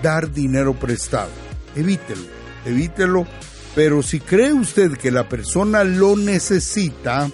dar 0.02 0.32
dinero 0.32 0.74
prestado. 0.74 1.32
Evítelo, 1.76 2.24
evítelo. 2.65 3.28
Pero 3.76 4.02
si 4.02 4.20
cree 4.20 4.54
usted 4.54 4.93
que 4.93 5.12
la 5.12 5.30
persona 5.30 5.84
lo 5.84 6.15
necesita, 6.15 7.30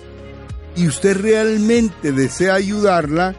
y 0.76 0.88
usted 0.88 1.18
realmente 1.18 2.12
desea 2.12 2.56
ayudarla 2.56 3.36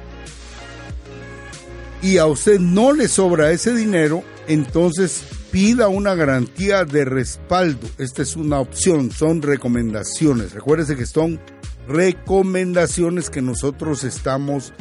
y 2.03 2.19
a 2.19 2.27
usted 2.27 2.61
no 2.61 2.93
le 2.93 3.09
sobra 3.09 3.51
ese 3.51 3.75
dinero, 3.75 4.23
entonces 4.47 5.23
pida 5.55 5.87
una 5.87 6.17
garantía 6.17 6.85
de 6.85 7.05
respaldo. 7.05 7.87
Esta 7.99 8.23
es 8.23 8.35
una 8.35 8.59
opción, 8.59 9.13
son 9.13 9.41
recomendaciones. 9.41 10.53
Recuérdese 10.53 10.97
que 10.97 11.07
son 11.07 11.39
recomendaciones 11.87 13.31
que 13.31 13.41
nosotros 13.41 14.03
estamos 14.03 14.73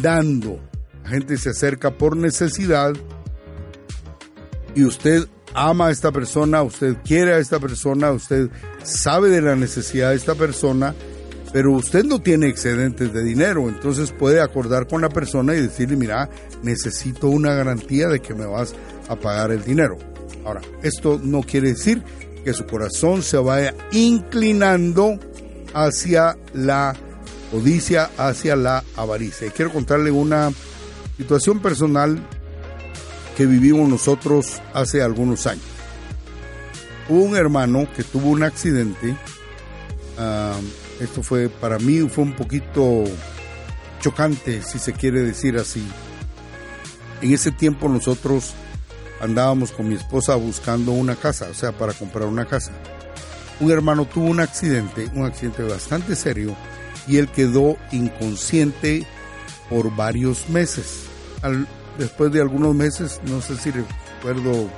dando. 0.00 0.60
La 1.02 1.10
gente 1.10 1.36
se 1.38 1.50
acerca 1.50 1.98
por 1.98 2.16
necesidad 2.16 2.92
y 4.76 4.84
usted 4.84 5.26
ama 5.54 5.88
a 5.88 5.90
esta 5.90 6.12
persona, 6.12 6.62
usted 6.62 6.98
quiere 7.04 7.34
a 7.34 7.38
esta 7.38 7.58
persona, 7.58 8.12
usted 8.12 8.48
sabe 8.84 9.28
de 9.28 9.42
la 9.42 9.56
necesidad 9.56 10.10
de 10.10 10.16
esta 10.16 10.36
persona 10.36 10.94
pero 11.52 11.72
usted 11.72 12.02
no 12.04 12.18
tiene 12.18 12.48
excedentes 12.48 13.12
de 13.12 13.22
dinero, 13.22 13.68
entonces 13.68 14.10
puede 14.10 14.40
acordar 14.40 14.86
con 14.86 15.02
la 15.02 15.10
persona 15.10 15.54
y 15.54 15.60
decirle, 15.60 15.96
mira, 15.96 16.30
necesito 16.62 17.28
una 17.28 17.52
garantía 17.52 18.08
de 18.08 18.20
que 18.20 18.34
me 18.34 18.46
vas 18.46 18.74
a 19.08 19.16
pagar 19.16 19.50
el 19.50 19.62
dinero. 19.62 19.98
Ahora, 20.44 20.60
esto 20.82 21.20
no 21.22 21.42
quiere 21.42 21.70
decir 21.70 22.02
que 22.44 22.52
su 22.52 22.66
corazón 22.66 23.22
se 23.22 23.36
vaya 23.36 23.74
inclinando 23.92 25.18
hacia 25.74 26.36
la 26.52 26.94
codicia, 27.50 28.10
hacia 28.16 28.56
la 28.56 28.82
avaricia. 28.96 29.46
Y 29.46 29.50
quiero 29.50 29.72
contarle 29.72 30.10
una 30.10 30.50
situación 31.16 31.60
personal 31.60 32.20
que 33.36 33.46
vivimos 33.46 33.88
nosotros 33.88 34.60
hace 34.74 35.02
algunos 35.02 35.46
años. 35.46 35.64
Hubo 37.08 37.22
un 37.22 37.36
hermano 37.36 37.86
que 37.94 38.02
tuvo 38.02 38.30
un 38.30 38.42
accidente. 38.42 39.14
Esto 41.00 41.22
fue 41.22 41.48
para 41.48 41.78
mí 41.78 42.00
fue 42.08 42.24
un 42.24 42.34
poquito 42.34 43.04
chocante, 44.00 44.62
si 44.62 44.78
se 44.78 44.92
quiere 44.92 45.22
decir 45.22 45.56
así. 45.56 45.84
En 47.20 47.32
ese 47.32 47.52
tiempo 47.52 47.88
nosotros 47.88 48.52
andábamos 49.22 49.70
con 49.70 49.88
mi 49.88 49.94
esposa 49.94 50.34
buscando 50.34 50.90
una 50.90 51.14
casa, 51.14 51.48
o 51.48 51.54
sea, 51.54 51.72
para 51.72 51.92
comprar 51.92 52.26
una 52.26 52.44
casa. 52.44 52.72
Un 53.60 53.70
hermano 53.70 54.04
tuvo 54.04 54.26
un 54.26 54.40
accidente, 54.40 55.08
un 55.14 55.24
accidente 55.24 55.62
bastante 55.62 56.16
serio, 56.16 56.56
y 57.06 57.18
él 57.18 57.28
quedó 57.28 57.76
inconsciente 57.92 59.06
por 59.70 59.94
varios 59.94 60.48
meses. 60.48 61.04
después 61.98 62.32
de 62.32 62.40
algunos 62.40 62.74
meses, 62.74 63.20
no 63.26 63.40
sé 63.40 63.56
si 63.56 63.70
recuerdo, 63.70 64.68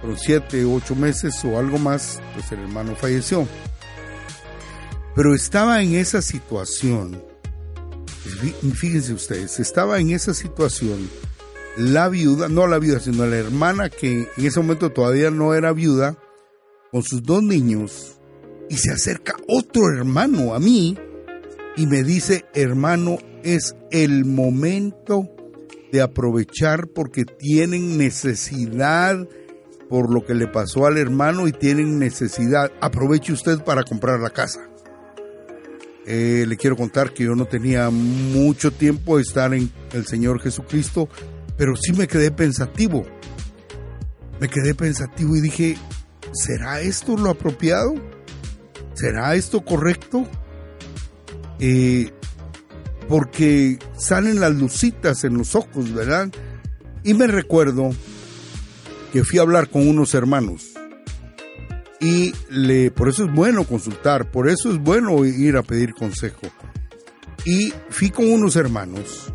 fueron 0.00 0.18
siete, 0.18 0.64
ocho 0.64 0.94
meses 0.94 1.44
o 1.44 1.58
algo 1.58 1.78
más, 1.78 2.20
pues 2.34 2.50
el 2.52 2.60
hermano 2.60 2.96
falleció. 2.96 3.46
Pero 5.14 5.34
estaba 5.34 5.82
en 5.82 5.96
esa 5.96 6.22
situación, 6.22 7.22
fíjense 8.74 9.12
ustedes, 9.12 9.60
estaba 9.60 10.00
en 10.00 10.12
esa 10.12 10.32
situación 10.32 11.10
la 11.76 12.08
viuda, 12.08 12.48
no 12.48 12.66
la 12.66 12.78
viuda, 12.78 13.00
sino 13.00 13.26
la 13.26 13.36
hermana 13.36 13.88
que 13.88 14.28
en 14.36 14.46
ese 14.46 14.60
momento 14.60 14.90
todavía 14.90 15.30
no 15.30 15.54
era 15.54 15.72
viuda, 15.72 16.16
con 16.90 17.02
sus 17.02 17.22
dos 17.22 17.42
niños, 17.42 18.18
y 18.68 18.76
se 18.76 18.92
acerca 18.92 19.36
otro 19.48 19.88
hermano 19.88 20.54
a 20.54 20.58
mí 20.58 20.98
y 21.76 21.86
me 21.86 22.02
dice, 22.02 22.44
hermano, 22.54 23.18
es 23.42 23.74
el 23.90 24.24
momento 24.24 25.28
de 25.90 26.00
aprovechar 26.00 26.88
porque 26.88 27.24
tienen 27.24 27.98
necesidad 27.98 29.28
por 29.88 30.12
lo 30.12 30.24
que 30.24 30.34
le 30.34 30.46
pasó 30.46 30.86
al 30.86 30.96
hermano 30.96 31.46
y 31.46 31.52
tienen 31.52 31.98
necesidad. 31.98 32.70
Aproveche 32.80 33.32
usted 33.32 33.62
para 33.62 33.82
comprar 33.82 34.20
la 34.20 34.30
casa. 34.30 34.68
Eh, 36.06 36.46
le 36.48 36.56
quiero 36.56 36.76
contar 36.76 37.12
que 37.12 37.24
yo 37.24 37.34
no 37.34 37.44
tenía 37.44 37.90
mucho 37.90 38.70
tiempo 38.72 39.16
de 39.16 39.22
estar 39.22 39.52
en 39.54 39.70
el 39.92 40.06
Señor 40.06 40.40
Jesucristo, 40.40 41.08
pero 41.62 41.76
sí 41.76 41.92
me 41.92 42.08
quedé 42.08 42.32
pensativo. 42.32 43.06
Me 44.40 44.48
quedé 44.48 44.74
pensativo 44.74 45.36
y 45.36 45.40
dije, 45.40 45.76
¿será 46.32 46.80
esto 46.80 47.16
lo 47.16 47.30
apropiado? 47.30 47.94
¿Será 48.94 49.36
esto 49.36 49.60
correcto? 49.60 50.26
Eh, 51.60 52.10
porque 53.08 53.78
salen 53.96 54.40
las 54.40 54.56
lucitas 54.56 55.22
en 55.22 55.38
los 55.38 55.54
ojos, 55.54 55.94
¿verdad? 55.94 56.32
Y 57.04 57.14
me 57.14 57.28
recuerdo 57.28 57.90
que 59.12 59.22
fui 59.22 59.38
a 59.38 59.42
hablar 59.42 59.70
con 59.70 59.86
unos 59.86 60.14
hermanos 60.14 60.72
y 62.00 62.32
le, 62.50 62.90
por 62.90 63.08
eso 63.08 63.26
es 63.26 63.32
bueno 63.32 63.62
consultar, 63.62 64.32
por 64.32 64.48
eso 64.48 64.68
es 64.72 64.78
bueno 64.78 65.24
ir 65.24 65.56
a 65.56 65.62
pedir 65.62 65.94
consejo. 65.94 66.48
Y 67.44 67.72
fui 67.88 68.10
con 68.10 68.32
unos 68.32 68.56
hermanos 68.56 69.32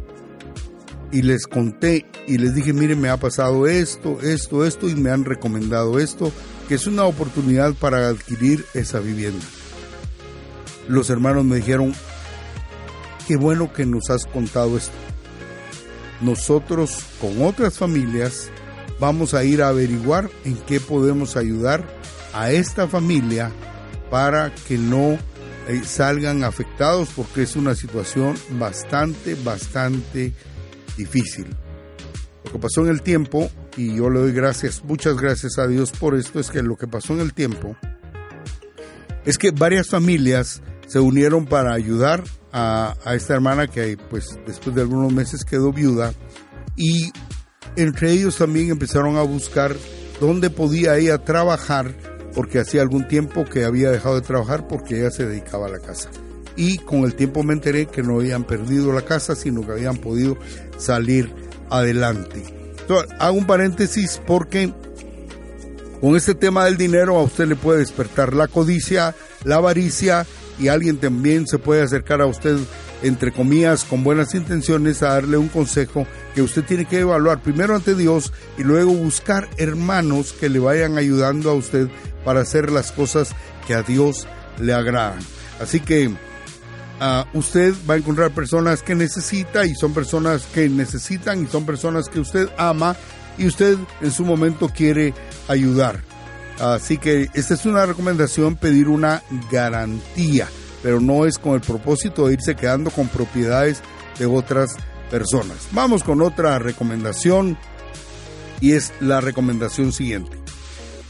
y 1.11 1.21
les 1.21 1.47
conté 1.47 2.05
y 2.27 2.37
les 2.37 2.53
dije, 2.53 2.73
miren, 2.73 2.99
me 2.99 3.09
ha 3.09 3.17
pasado 3.17 3.67
esto, 3.67 4.19
esto, 4.21 4.65
esto 4.65 4.89
y 4.89 4.95
me 4.95 5.11
han 5.11 5.25
recomendado 5.25 5.99
esto, 5.99 6.31
que 6.67 6.75
es 6.75 6.87
una 6.87 7.05
oportunidad 7.05 7.73
para 7.73 8.07
adquirir 8.07 8.65
esa 8.73 8.99
vivienda. 8.99 9.45
Los 10.87 11.09
hermanos 11.09 11.45
me 11.45 11.57
dijeron, 11.57 11.93
qué 13.27 13.37
bueno 13.37 13.71
que 13.73 13.85
nos 13.85 14.09
has 14.09 14.25
contado 14.25 14.77
esto. 14.77 14.93
Nosotros 16.21 17.03
con 17.21 17.41
otras 17.43 17.77
familias 17.77 18.49
vamos 18.99 19.33
a 19.33 19.43
ir 19.43 19.61
a 19.61 19.69
averiguar 19.69 20.29
en 20.45 20.55
qué 20.55 20.79
podemos 20.79 21.37
ayudar 21.37 21.85
a 22.33 22.51
esta 22.51 22.87
familia 22.87 23.51
para 24.09 24.53
que 24.67 24.77
no 24.77 25.17
eh, 25.67 25.81
salgan 25.85 26.43
afectados 26.43 27.09
porque 27.15 27.43
es 27.43 27.55
una 27.55 27.75
situación 27.75 28.35
bastante, 28.51 29.35
bastante 29.35 30.33
difícil. 30.97 31.47
Lo 32.45 32.51
que 32.51 32.59
pasó 32.59 32.81
en 32.81 32.89
el 32.89 33.01
tiempo, 33.01 33.49
y 33.77 33.95
yo 33.95 34.09
le 34.09 34.19
doy 34.19 34.33
gracias, 34.33 34.83
muchas 34.83 35.15
gracias 35.17 35.57
a 35.57 35.67
Dios 35.67 35.91
por 35.91 36.15
esto, 36.15 36.39
es 36.39 36.49
que 36.49 36.61
lo 36.63 36.75
que 36.75 36.87
pasó 36.87 37.13
en 37.13 37.21
el 37.21 37.33
tiempo 37.33 37.75
es 39.27 39.37
que 39.37 39.51
varias 39.51 39.89
familias 39.89 40.61
se 40.87 40.99
unieron 40.99 41.45
para 41.45 41.73
ayudar 41.73 42.23
a, 42.53 42.95
esta 43.13 43.33
hermana 43.33 43.67
que 43.67 43.97
pues 44.09 44.39
después 44.47 44.73
de 44.73 44.81
algunos 44.81 45.11
meses 45.11 45.43
quedó 45.43 45.73
viuda 45.73 46.13
y 46.77 47.11
entre 47.75 48.11
ellos 48.11 48.37
también 48.37 48.69
empezaron 48.71 49.17
a 49.17 49.21
buscar 49.21 49.75
dónde 50.21 50.49
podía 50.49 50.97
ella 50.97 51.17
trabajar 51.17 51.93
porque 52.33 52.59
hacía 52.59 52.81
algún 52.81 53.07
tiempo 53.09 53.43
que 53.43 53.65
había 53.65 53.91
dejado 53.91 54.15
de 54.15 54.21
trabajar 54.21 54.65
porque 54.67 54.99
ella 54.99 55.11
se 55.11 55.25
dedicaba 55.25 55.67
a 55.67 55.71
la 55.71 55.79
casa. 55.79 56.09
Y 56.57 56.79
con 56.79 57.03
el 57.03 57.15
tiempo 57.15 57.43
me 57.43 57.53
enteré 57.53 57.85
que 57.85 58.03
no 58.03 58.19
habían 58.19 58.43
perdido 58.43 58.91
la 58.91 59.03
casa, 59.03 59.35
sino 59.35 59.65
que 59.65 59.71
habían 59.71 59.97
podido 59.97 60.37
salir 60.77 61.31
adelante. 61.69 62.43
Hago 63.19 63.37
un 63.37 63.45
paréntesis 63.45 64.19
porque 64.25 64.73
con 66.01 66.15
este 66.15 66.35
tema 66.35 66.65
del 66.65 66.77
dinero 66.77 67.17
a 67.17 67.23
usted 67.23 67.47
le 67.47 67.55
puede 67.55 67.79
despertar 67.79 68.33
la 68.33 68.47
codicia, 68.47 69.15
la 69.43 69.55
avaricia 69.55 70.25
y 70.59 70.67
alguien 70.67 70.97
también 70.97 71.47
se 71.47 71.59
puede 71.59 71.83
acercar 71.83 72.21
a 72.21 72.25
usted 72.25 72.57
entre 73.03 73.31
comillas, 73.31 73.83
con 73.83 74.03
buenas 74.03 74.33
intenciones, 74.33 75.03
a 75.03 75.13
darle 75.13 75.37
un 75.37 75.49
consejo 75.49 76.07
que 76.33 76.41
usted 76.41 76.63
tiene 76.63 76.85
que 76.85 76.99
evaluar 76.99 77.41
primero 77.41 77.75
ante 77.75 77.95
Dios 77.95 78.33
y 78.57 78.63
luego 78.63 78.91
buscar 78.91 79.47
hermanos 79.57 80.33
que 80.33 80.49
le 80.49 80.59
vayan 80.59 80.97
ayudando 80.97 81.49
a 81.49 81.53
usted 81.53 81.89
para 82.25 82.41
hacer 82.41 82.71
las 82.71 82.91
cosas 82.91 83.35
que 83.67 83.75
a 83.75 83.83
Dios 83.83 84.27
le 84.59 84.73
agradan. 84.73 85.19
Así 85.59 85.79
que 85.79 86.11
uh, 87.01 87.37
usted 87.37 87.73
va 87.89 87.95
a 87.95 87.97
encontrar 87.97 88.31
personas 88.31 88.81
que 88.81 88.95
necesita 88.95 89.65
y 89.65 89.75
son 89.75 89.93
personas 89.93 90.45
que 90.45 90.69
necesitan 90.69 91.43
y 91.43 91.47
son 91.47 91.65
personas 91.65 92.09
que 92.09 92.19
usted 92.19 92.49
ama 92.57 92.95
y 93.37 93.47
usted 93.47 93.77
en 94.01 94.11
su 94.11 94.25
momento 94.25 94.69
quiere 94.69 95.13
ayudar. 95.47 96.01
Así 96.59 96.97
que 96.97 97.29
esta 97.33 97.53
es 97.53 97.65
una 97.65 97.85
recomendación, 97.85 98.55
pedir 98.55 98.87
una 98.87 99.21
garantía 99.51 100.47
pero 100.87 100.99
no 100.99 101.25
es 101.25 101.37
con 101.37 101.55
el 101.55 101.61
propósito 101.61 102.27
de 102.27 102.33
irse 102.33 102.55
quedando 102.55 102.91
con 102.91 103.07
propiedades 103.07 103.81
de 104.19 104.25
otras 104.25 104.75
personas. 105.09 105.67
Vamos 105.71 106.03
con 106.03 106.21
otra 106.21 106.59
recomendación 106.59 107.57
y 108.61 108.73
es 108.73 108.93
la 108.99 109.21
recomendación 109.21 109.91
siguiente. 109.91 110.37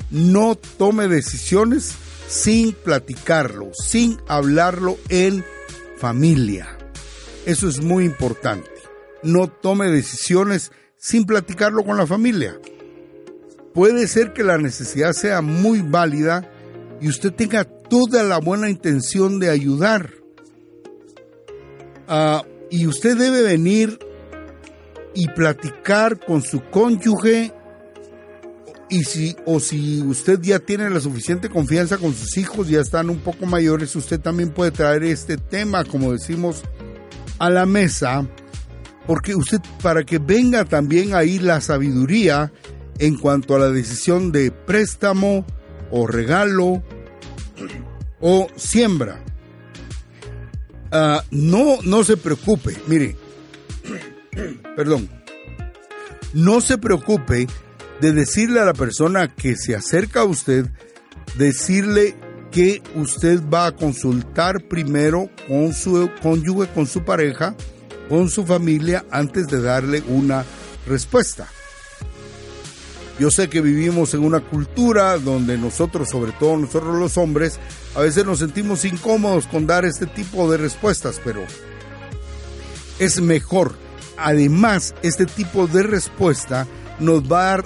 No 0.09 0.55
tome 0.55 1.07
decisiones 1.07 1.93
sin 2.27 2.73
platicarlo, 2.73 3.71
sin 3.73 4.17
hablarlo 4.27 4.97
en 5.09 5.45
familia. 5.97 6.77
Eso 7.45 7.67
es 7.67 7.81
muy 7.81 8.05
importante. 8.05 8.69
No 9.23 9.47
tome 9.47 9.89
decisiones 9.89 10.71
sin 10.97 11.25
platicarlo 11.25 11.83
con 11.83 11.97
la 11.97 12.07
familia. 12.07 12.59
Puede 13.73 14.07
ser 14.07 14.33
que 14.33 14.43
la 14.43 14.57
necesidad 14.57 15.13
sea 15.13 15.41
muy 15.41 15.81
válida 15.81 16.49
y 16.99 17.09
usted 17.09 17.33
tenga 17.33 17.63
toda 17.63 18.23
la 18.23 18.39
buena 18.39 18.69
intención 18.69 19.39
de 19.39 19.49
ayudar. 19.49 20.11
Ah, 22.07 22.43
y 22.69 22.87
usted 22.87 23.17
debe 23.17 23.41
venir 23.43 23.99
y 25.13 25.27
platicar 25.29 26.19
con 26.19 26.41
su 26.41 26.61
cónyuge 26.69 27.53
y 28.89 29.03
si 29.03 29.35
o 29.45 29.59
si 29.59 30.01
usted 30.01 30.39
ya 30.41 30.59
tiene 30.59 30.89
la 30.89 30.99
suficiente 30.99 31.49
confianza 31.49 31.97
con 31.97 32.13
sus 32.13 32.37
hijos, 32.37 32.69
ya 32.69 32.81
están 32.81 33.09
un 33.09 33.19
poco 33.19 33.45
mayores, 33.45 33.95
usted 33.95 34.19
también 34.19 34.49
puede 34.49 34.71
traer 34.71 35.03
este 35.03 35.37
tema, 35.37 35.83
como 35.83 36.13
decimos, 36.13 36.63
a 37.39 37.49
la 37.49 37.65
mesa, 37.65 38.25
porque 39.05 39.35
usted 39.35 39.59
para 39.81 40.03
que 40.03 40.19
venga 40.19 40.65
también 40.65 41.15
ahí 41.15 41.39
la 41.39 41.59
sabiduría 41.61 42.51
en 42.99 43.17
cuanto 43.17 43.55
a 43.55 43.59
la 43.59 43.69
decisión 43.69 44.31
de 44.31 44.51
préstamo 44.51 45.45
o 45.91 46.07
regalo 46.07 46.81
o 48.21 48.47
siembra. 48.55 49.23
Ah, 50.91 51.23
no, 51.31 51.79
no 51.83 52.03
se 52.05 52.15
preocupe, 52.15 52.77
mire, 52.87 53.17
perdón, 54.77 55.09
no 56.33 56.61
se 56.61 56.77
preocupe 56.77 57.47
de 58.01 58.11
decirle 58.11 58.59
a 58.59 58.65
la 58.65 58.73
persona 58.73 59.33
que 59.33 59.55
se 59.55 59.75
acerca 59.75 60.21
a 60.21 60.25
usted, 60.25 60.67
decirle 61.37 62.15
que 62.51 62.81
usted 62.95 63.41
va 63.53 63.67
a 63.67 63.75
consultar 63.75 64.67
primero 64.67 65.29
con 65.47 65.73
su 65.73 66.09
cónyuge, 66.21 66.67
con 66.73 66.87
su 66.87 67.03
pareja, 67.03 67.55
con 68.09 68.29
su 68.29 68.45
familia, 68.45 69.05
antes 69.11 69.47
de 69.47 69.61
darle 69.61 70.03
una 70.07 70.45
respuesta. 70.87 71.47
Yo 73.19 73.31
sé 73.31 73.49
que 73.49 73.61
vivimos 73.61 74.13
en 74.13 74.23
una 74.23 74.41
cultura 74.41 75.17
donde 75.17 75.57
nosotros, 75.57 76.09
sobre 76.09 76.31
todo 76.33 76.55
nosotros 76.55 76.99
los 76.99 77.17
hombres, 77.17 77.59
a 77.95 78.01
veces 78.01 78.25
nos 78.25 78.39
sentimos 78.39 78.85
incómodos 78.85 79.47
con 79.47 79.65
dar 79.65 79.85
este 79.85 80.05
tipo 80.05 80.49
de 80.51 80.57
respuestas, 80.57 81.19
pero 81.23 81.41
es 82.99 83.19
mejor. 83.19 83.73
Además, 84.17 84.93
este 85.01 85.25
tipo 85.25 85.65
de 85.67 85.83
respuesta 85.83 86.67
nos 86.99 87.23
va 87.23 87.41
a 87.41 87.57
dar 87.57 87.65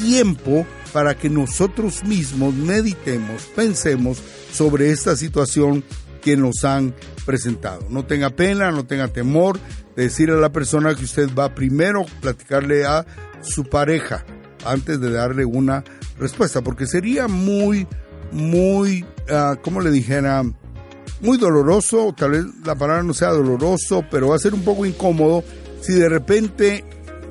tiempo 0.00 0.66
para 0.92 1.16
que 1.16 1.28
nosotros 1.28 2.04
mismos 2.04 2.54
meditemos, 2.54 3.44
pensemos 3.54 4.22
sobre 4.52 4.90
esta 4.90 5.16
situación 5.16 5.84
que 6.22 6.36
nos 6.36 6.64
han 6.64 6.94
presentado. 7.24 7.86
No 7.90 8.04
tenga 8.04 8.30
pena, 8.30 8.70
no 8.70 8.86
tenga 8.86 9.08
temor 9.08 9.58
de 9.94 10.04
decirle 10.04 10.34
a 10.34 10.40
la 10.40 10.52
persona 10.52 10.94
que 10.94 11.04
usted 11.04 11.28
va 11.34 11.54
primero 11.54 12.02
a 12.02 12.20
platicarle 12.20 12.84
a 12.84 13.06
su 13.42 13.64
pareja 13.64 14.24
antes 14.64 15.00
de 15.00 15.10
darle 15.10 15.44
una 15.44 15.84
respuesta, 16.18 16.62
porque 16.62 16.86
sería 16.86 17.28
muy, 17.28 17.86
muy, 18.32 19.04
uh, 19.30 19.60
como 19.62 19.80
le 19.80 19.90
dijera, 19.90 20.42
muy 21.20 21.38
doloroso, 21.38 22.14
tal 22.16 22.32
vez 22.32 22.44
la 22.64 22.74
palabra 22.74 23.02
no 23.02 23.14
sea 23.14 23.28
doloroso, 23.28 24.04
pero 24.10 24.28
va 24.28 24.36
a 24.36 24.40
ser 24.40 24.54
un 24.54 24.62
poco 24.62 24.84
incómodo 24.84 25.44
si 25.80 25.92
de 25.94 26.08
repente 26.08 26.84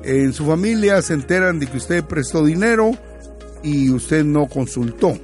en 0.06 0.32
su 0.32 0.46
familia 0.46 1.02
se 1.02 1.14
enteran 1.14 1.58
de 1.58 1.66
que 1.66 1.76
usted 1.76 2.04
prestó 2.04 2.44
dinero 2.44 2.92
y 3.62 3.90
usted 3.90 4.24
no 4.24 4.46
consultó. 4.46 5.18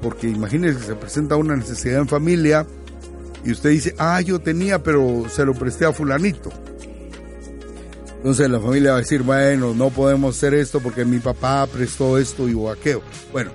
Porque 0.00 0.28
imagínese 0.28 0.78
que 0.78 0.86
se 0.86 0.94
presenta 0.94 1.36
una 1.36 1.54
necesidad 1.54 2.00
en 2.00 2.08
familia 2.08 2.66
y 3.44 3.52
usted 3.52 3.70
dice, 3.70 3.94
ah, 3.98 4.20
yo 4.22 4.38
tenía, 4.38 4.82
pero 4.82 5.26
se 5.28 5.44
lo 5.44 5.54
presté 5.54 5.84
a 5.84 5.92
fulanito. 5.92 6.50
Entonces 8.16 8.50
la 8.50 8.58
familia 8.58 8.92
va 8.92 8.96
a 8.96 9.00
decir, 9.00 9.22
bueno, 9.22 9.74
no 9.74 9.90
podemos 9.90 10.36
hacer 10.36 10.54
esto 10.54 10.80
porque 10.80 11.04
mi 11.04 11.18
papá 11.18 11.66
prestó 11.66 12.18
esto 12.18 12.48
y 12.48 12.56
aquello. 12.68 13.02
Bueno, 13.32 13.50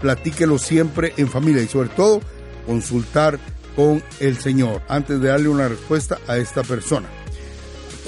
platíquelo 0.00 0.58
siempre 0.58 1.12
en 1.18 1.28
familia 1.28 1.62
y 1.62 1.68
sobre 1.68 1.90
todo 1.90 2.20
consultar 2.66 3.38
con 3.76 4.02
el 4.18 4.36
Señor 4.38 4.82
antes 4.88 5.20
de 5.20 5.28
darle 5.28 5.48
una 5.48 5.68
respuesta 5.68 6.18
a 6.26 6.36
esta 6.38 6.62
persona. 6.62 7.08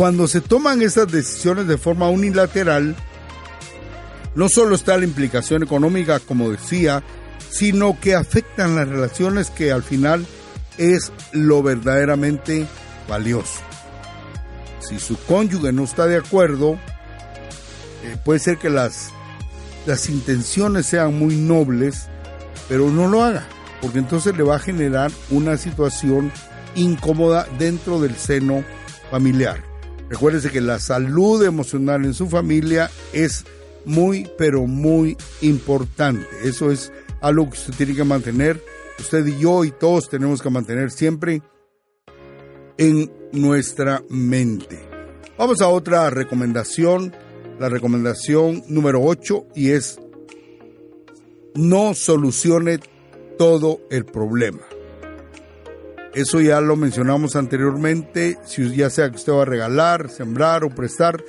Cuando 0.00 0.26
se 0.26 0.40
toman 0.40 0.80
estas 0.80 1.12
decisiones 1.12 1.66
de 1.66 1.76
forma 1.76 2.08
unilateral, 2.08 2.96
no 4.34 4.48
solo 4.48 4.74
está 4.74 4.96
la 4.96 5.04
implicación 5.04 5.62
económica, 5.62 6.20
como 6.20 6.50
decía, 6.50 7.02
sino 7.50 8.00
que 8.00 8.14
afectan 8.14 8.76
las 8.76 8.88
relaciones 8.88 9.50
que 9.50 9.72
al 9.72 9.82
final 9.82 10.24
es 10.78 11.12
lo 11.32 11.62
verdaderamente 11.62 12.66
valioso 13.08 13.60
si 14.90 14.98
su 14.98 15.16
cónyuge 15.16 15.72
no 15.72 15.84
está 15.84 16.06
de 16.06 16.16
acuerdo, 16.16 16.74
eh, 18.02 18.16
puede 18.24 18.40
ser 18.40 18.58
que 18.58 18.70
las, 18.70 19.10
las 19.86 20.08
intenciones 20.08 20.86
sean 20.86 21.16
muy 21.16 21.36
nobles, 21.36 22.08
pero 22.68 22.90
no 22.90 23.06
lo 23.06 23.22
haga, 23.22 23.44
porque 23.80 23.98
entonces 23.98 24.36
le 24.36 24.42
va 24.42 24.56
a 24.56 24.58
generar 24.58 25.12
una 25.30 25.56
situación 25.56 26.32
incómoda 26.74 27.46
dentro 27.58 28.00
del 28.00 28.16
seno 28.16 28.64
familiar. 29.10 29.69
Recuérdese 30.10 30.50
que 30.50 30.60
la 30.60 30.80
salud 30.80 31.44
emocional 31.44 32.04
en 32.04 32.14
su 32.14 32.28
familia 32.28 32.90
es 33.12 33.44
muy, 33.84 34.28
pero 34.36 34.66
muy 34.66 35.16
importante. 35.40 36.26
Eso 36.42 36.72
es 36.72 36.92
algo 37.20 37.48
que 37.48 37.56
usted 37.56 37.74
tiene 37.74 37.94
que 37.94 38.02
mantener. 38.02 38.60
Usted 38.98 39.24
y 39.24 39.38
yo 39.38 39.64
y 39.64 39.70
todos 39.70 40.10
tenemos 40.10 40.42
que 40.42 40.50
mantener 40.50 40.90
siempre 40.90 41.42
en 42.76 43.10
nuestra 43.32 44.02
mente. 44.10 44.80
Vamos 45.38 45.62
a 45.62 45.68
otra 45.68 46.10
recomendación, 46.10 47.14
la 47.60 47.68
recomendación 47.68 48.64
número 48.68 49.00
8 49.02 49.46
y 49.54 49.70
es 49.70 50.00
no 51.54 51.94
solucione 51.94 52.80
todo 53.38 53.80
el 53.90 54.04
problema. 54.04 54.69
Eso 56.14 56.40
ya 56.40 56.60
lo 56.60 56.74
mencionamos 56.74 57.36
anteriormente, 57.36 58.36
si 58.44 58.74
ya 58.74 58.90
sea 58.90 59.10
que 59.10 59.16
usted 59.16 59.32
va 59.32 59.42
a 59.42 59.46
regalar, 59.46 60.10
sembrar 60.10 60.64
o 60.64 60.70
prestar, 60.70 61.22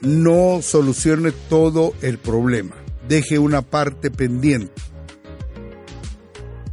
no 0.00 0.60
solucione 0.62 1.32
todo 1.48 1.92
el 2.00 2.18
problema. 2.18 2.74
Deje 3.08 3.38
una 3.38 3.62
parte 3.62 4.10
pendiente. 4.10 4.72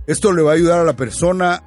Esto 0.08 0.32
le 0.32 0.42
va 0.42 0.52
a 0.52 0.56
ayudar 0.56 0.80
a 0.80 0.84
la 0.84 0.96
persona 0.96 1.64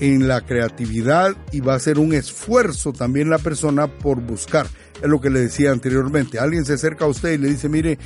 en 0.00 0.28
la 0.28 0.40
creatividad 0.40 1.36
y 1.52 1.60
va 1.60 1.74
a 1.74 1.80
ser 1.80 1.98
un 1.98 2.14
esfuerzo 2.14 2.92
también 2.92 3.28
la 3.28 3.38
persona 3.38 3.86
por 3.86 4.20
buscar. 4.20 4.66
Es 5.02 5.08
lo 5.08 5.20
que 5.20 5.30
le 5.30 5.40
decía 5.40 5.72
anteriormente. 5.72 6.38
Alguien 6.38 6.64
se 6.64 6.74
acerca 6.74 7.04
a 7.04 7.08
usted 7.08 7.32
y 7.32 7.38
le 7.38 7.48
dice, 7.48 7.68
mire, 7.68 7.98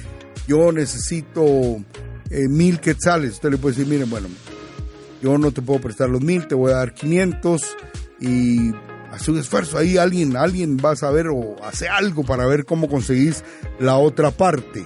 yo 0.47 0.73
necesito 0.73 1.45
eh, 2.31 2.49
mil 2.49 2.81
quetzales. 2.81 3.35
Usted 3.35 3.51
le 3.51 3.59
puede 3.59 3.77
decir, 3.77 3.91
mire, 3.91 4.05
bueno, 4.05 4.29
yo 5.23 5.39
no 5.39 5.53
te 5.53 5.63
puedo 5.63 5.81
prestar 5.81 6.11
los 6.11 6.21
mil, 6.21 6.47
te 6.47 6.55
voy 6.55 6.73
a 6.73 6.77
dar 6.77 6.93
500 6.93 7.63
y 8.21 8.73
hace 9.13 9.31
un 9.31 9.39
esfuerzo. 9.39 9.79
Ahí 9.79 9.97
alguien, 9.97 10.37
alguien 10.37 10.77
va 10.77 10.93
a 10.93 10.97
saber 10.97 11.29
o 11.29 11.57
hace 11.65 11.89
algo 11.89 12.25
para 12.25 12.47
ver 12.47 12.65
cómo 12.65 12.89
conseguís 12.89 13.45
la 13.79 13.97
otra 13.97 14.33
parte. 14.33 14.85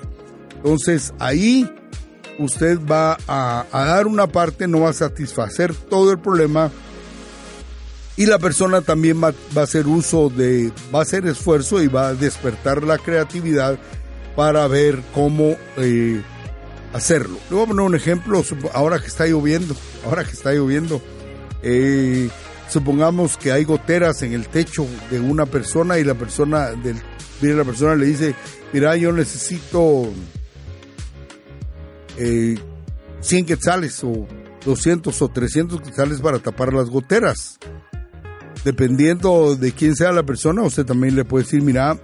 Entonces 0.57 1.15
ahí 1.19 1.69
usted 2.39 2.79
va 2.81 3.17
a, 3.27 3.65
dar 3.73 4.07
una 4.07 4.27
parte, 4.27 4.69
no 4.69 4.81
va 4.81 4.91
a 4.91 4.95
satisfacer 4.95 5.75
todo 5.75 6.13
el 6.13 6.19
problema 6.19 6.71
y 8.17 8.27
la 8.27 8.39
persona 8.39 8.81
también 8.81 9.23
va, 9.23 9.33
a 9.57 9.61
hacer 9.61 9.87
uso 9.87 10.29
de, 10.29 10.73
va 10.95 11.01
a 11.01 11.03
hacer 11.03 11.27
esfuerzo 11.27 11.83
y 11.83 11.87
va 11.87 12.09
a 12.09 12.15
despertar 12.15 12.83
la 12.83 12.99
creatividad 12.99 13.79
para 14.35 14.67
ver 14.69 15.01
cómo 15.15 15.57
eh, 15.77 16.23
hacerlo. 16.93 17.39
Le 17.51 17.57
voy 17.57 17.65
a 17.65 17.69
poner 17.69 17.87
un 17.87 17.95
ejemplo, 17.95 18.43
ahora 18.73 18.99
que 18.99 19.07
está 19.07 19.27
lloviendo, 19.27 19.77
ahora 20.05 20.25
que 20.25 20.33
está 20.33 20.53
lloviendo, 20.53 21.01
eh, 21.63 22.29
supongamos 22.69 23.37
que 23.37 23.53
hay 23.53 23.65
goteras 23.65 24.23
en 24.23 24.33
el 24.33 24.49
techo 24.49 24.87
de 25.11 25.21
una 25.21 25.47
persona 25.47 25.99
y 25.99 26.05
la 26.05 26.15
persona 26.15 26.71
del, 26.73 27.01
la 27.41 27.65
persona 27.65 27.95
le 27.95 28.07
dice, 28.07 28.35
mira, 28.73 28.97
yo 28.97 29.13
necesito 29.13 30.09
eh, 32.19 32.57
100 33.21 33.47
quetzales 33.47 34.03
o 34.05 34.27
200 34.65 35.23
o 35.23 35.29
300 35.29 35.81
quetzales 35.81 36.21
para 36.21 36.39
tapar 36.39 36.73
las 36.73 36.91
goteras. 36.91 37.59
Dependiendo 38.65 39.55
de 39.55 39.71
quién 39.73 39.95
sea 39.95 40.11
la 40.11 40.25
persona, 40.25 40.63
usted 40.63 40.85
también 40.85 41.15
le 41.15 41.25
puede 41.25 41.45
decir, 41.45 41.63
mira, 41.63 41.97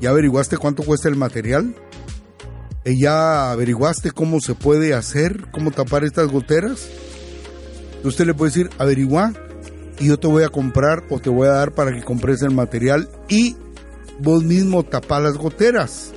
¿ya 0.00 0.10
averiguaste 0.10 0.56
cuánto 0.56 0.82
cuesta 0.82 1.08
el 1.08 1.16
material? 1.16 1.74
¿Ya 2.94 3.50
averiguaste 3.50 4.12
cómo 4.12 4.40
se 4.40 4.54
puede 4.54 4.94
hacer, 4.94 5.50
cómo 5.50 5.72
tapar 5.72 6.04
estas 6.04 6.28
goteras? 6.28 6.88
Usted 8.04 8.26
le 8.26 8.34
puede 8.34 8.50
decir, 8.50 8.70
averigua 8.78 9.32
y 9.98 10.06
yo 10.06 10.18
te 10.18 10.28
voy 10.28 10.44
a 10.44 10.50
comprar 10.50 11.02
o 11.10 11.18
te 11.18 11.28
voy 11.28 11.48
a 11.48 11.52
dar 11.52 11.72
para 11.72 11.92
que 11.92 12.02
compres 12.04 12.42
el 12.42 12.52
material 12.52 13.08
y 13.28 13.56
vos 14.20 14.44
mismo 14.44 14.84
tapar 14.84 15.22
las 15.22 15.36
goteras 15.36 16.12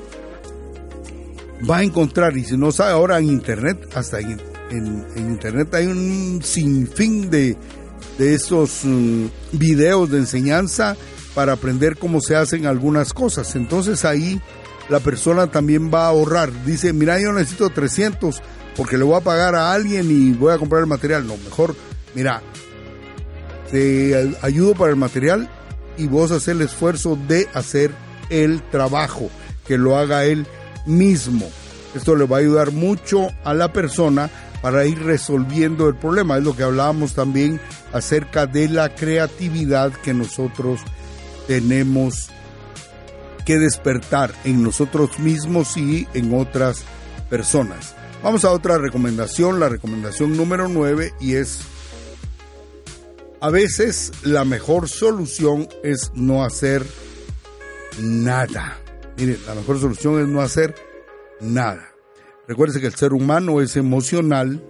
va 1.68 1.78
a 1.78 1.84
encontrar, 1.84 2.38
y 2.38 2.44
si 2.44 2.58
no 2.58 2.72
sabe 2.72 2.94
ahora 2.94 3.20
en 3.20 3.26
internet, 3.26 3.78
hasta 3.96 4.20
en, 4.20 4.40
internet 5.18 5.74
hay 5.74 5.88
un 5.88 6.42
sinfín 6.44 7.30
de, 7.30 7.58
de 8.18 8.34
estos 8.36 8.82
mm, 8.84 9.26
videos 9.54 10.12
de 10.12 10.20
enseñanza 10.20 10.96
para 11.34 11.54
aprender 11.54 11.98
cómo 11.98 12.22
se 12.22 12.36
hacen 12.36 12.66
algunas 12.66 13.14
cosas. 13.14 13.56
Entonces 13.56 14.06
ahí 14.06 14.40
la 14.90 15.00
persona 15.00 15.48
también 15.48 15.92
va 15.94 16.06
a 16.06 16.10
ahorrar. 16.10 16.52
Dice, 16.66 16.94
mira, 16.94 17.20
yo 17.20 17.32
necesito 17.32 17.70
300 17.70 18.42
porque 18.76 18.98
le 18.98 19.04
voy 19.04 19.18
a 19.18 19.24
pagar 19.24 19.56
a 19.56 19.72
alguien 19.72 20.10
y 20.10 20.32
voy 20.32 20.54
a 20.54 20.58
comprar 20.58 20.82
el 20.82 20.88
material. 20.88 21.28
No, 21.28 21.38
mejor, 21.38 21.76
mira, 22.16 22.42
te 23.72 24.36
ayudo 24.42 24.74
para 24.74 24.92
el 24.92 24.96
material 24.96 25.50
y 25.98 26.08
vos 26.08 26.32
hacer 26.32 26.56
el 26.56 26.64
esfuerzo 26.64 27.18
de 27.28 27.48
hacer 27.54 27.92
el 28.30 28.62
trabajo, 28.64 29.30
que 29.68 29.78
lo 29.78 29.98
haga 29.98 30.26
él 30.26 30.48
mismo. 30.86 31.50
Esto 31.96 32.16
le 32.16 32.26
va 32.26 32.38
a 32.38 32.40
ayudar 32.40 32.72
mucho 32.72 33.30
a 33.44 33.54
la 33.54 33.74
persona 33.74 34.30
para 34.62 34.86
ir 34.86 35.02
resolviendo 35.04 35.88
el 35.88 35.96
problema. 35.96 36.38
Es 36.38 36.44
lo 36.44 36.56
que 36.56 36.64
hablábamos 36.64 37.14
también 37.14 37.60
acerca 37.94 38.46
de 38.46 38.70
la 38.70 38.96
creatividad 38.96 39.92
que 39.92 40.14
nosotros 40.14 40.82
tenemos 41.48 42.30
que 43.46 43.58
despertar 43.58 44.34
en 44.44 44.64
nosotros 44.64 45.20
mismos 45.20 45.78
y 45.78 46.08
en 46.14 46.34
otras 46.34 46.84
personas. 47.30 47.96
Vamos 48.24 48.44
a 48.46 48.52
otra 48.52 48.78
recomendación, 48.78 49.60
la 49.60 49.70
recomendación 49.70 50.36
número 50.36 50.68
9 50.68 51.14
y 51.22 51.36
es 51.36 51.62
a 53.42 53.50
veces 53.50 54.12
la 54.24 54.44
mejor 54.44 54.90
solución 54.90 55.70
es 55.84 56.12
no 56.14 56.44
hacer 56.44 56.86
nada. 58.02 58.78
Mire, 59.18 59.38
la 59.48 59.56
mejor 59.56 59.80
solución 59.80 60.22
es 60.22 60.28
no 60.28 60.42
hacer 60.42 60.76
nada. 61.40 61.94
Recuerde 62.48 62.82
que 62.82 62.88
el 62.88 62.96
ser 62.96 63.14
humano 63.14 63.62
es 63.62 63.78
emocional 63.78 64.62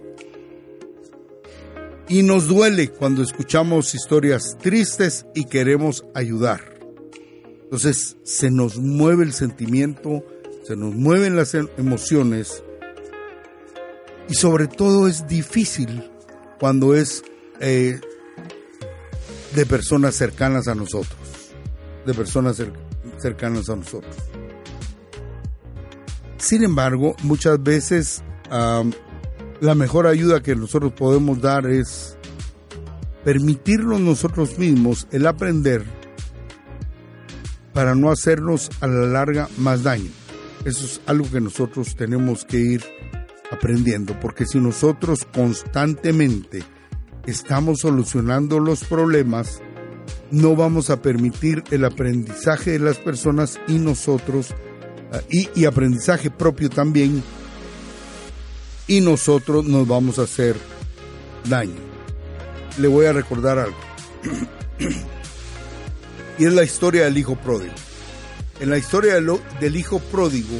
y 2.08 2.22
nos 2.22 2.46
duele 2.46 2.88
cuando 2.90 3.22
escuchamos 3.22 3.94
historias 3.94 4.56
tristes 4.60 5.26
y 5.34 5.46
queremos 5.46 6.04
ayudar. 6.14 6.69
Entonces 7.70 8.16
se 8.24 8.50
nos 8.50 8.78
mueve 8.78 9.22
el 9.22 9.32
sentimiento, 9.32 10.24
se 10.66 10.74
nos 10.74 10.92
mueven 10.92 11.36
las 11.36 11.54
em-, 11.54 11.68
emociones 11.78 12.64
y 14.28 14.34
sobre 14.34 14.66
todo 14.66 15.06
es 15.06 15.28
difícil 15.28 16.10
cuando 16.58 16.96
es 16.96 17.22
eh, 17.60 18.00
de 19.54 19.66
personas 19.66 20.16
cercanas 20.16 20.66
a 20.66 20.74
nosotros, 20.74 21.20
de 22.04 22.12
personas 22.12 22.60
cercanas 23.18 23.70
a 23.70 23.76
nosotros. 23.76 24.16
Sin 26.38 26.64
embargo, 26.64 27.14
muchas 27.22 27.62
veces 27.62 28.24
la 28.50 29.76
mejor 29.76 30.08
ayuda 30.08 30.42
que 30.42 30.56
nosotros 30.56 30.92
podemos 30.92 31.40
dar 31.40 31.68
es 31.68 32.16
permitirnos 33.22 34.00
nosotros 34.00 34.58
mismos 34.58 35.06
el 35.12 35.28
aprender 35.28 35.99
para 37.80 37.94
no 37.94 38.10
hacernos 38.10 38.68
a 38.82 38.86
la 38.86 39.06
larga 39.06 39.48
más 39.56 39.84
daño. 39.84 40.10
Eso 40.66 40.84
es 40.84 41.00
algo 41.06 41.30
que 41.30 41.40
nosotros 41.40 41.96
tenemos 41.96 42.44
que 42.44 42.58
ir 42.58 42.84
aprendiendo, 43.50 44.20
porque 44.20 44.44
si 44.44 44.60
nosotros 44.60 45.26
constantemente 45.32 46.62
estamos 47.24 47.80
solucionando 47.80 48.60
los 48.60 48.84
problemas, 48.84 49.62
no 50.30 50.54
vamos 50.56 50.90
a 50.90 51.00
permitir 51.00 51.64
el 51.70 51.86
aprendizaje 51.86 52.72
de 52.72 52.80
las 52.80 52.98
personas 52.98 53.58
y 53.66 53.78
nosotros 53.78 54.48
y, 55.30 55.64
aprendizaje 55.64 56.30
propio 56.30 56.68
también, 56.68 57.22
y 58.88 59.00
nosotros 59.00 59.64
nos 59.64 59.88
vamos 59.88 60.18
a 60.18 60.24
hacer 60.24 60.54
daño. 61.48 61.80
Le 62.76 62.88
voy 62.88 63.06
a 63.06 63.14
recordar 63.14 63.58
algo. 63.58 63.78
y 66.40 66.46
es 66.46 66.54
la 66.54 66.64
historia 66.64 67.04
del 67.04 67.18
hijo 67.18 67.36
pródigo. 67.36 67.74
En 68.60 68.70
la 68.70 68.78
historia 68.78 69.20
del, 69.20 69.76
hijo 69.76 69.98
pródigo, 69.98 70.56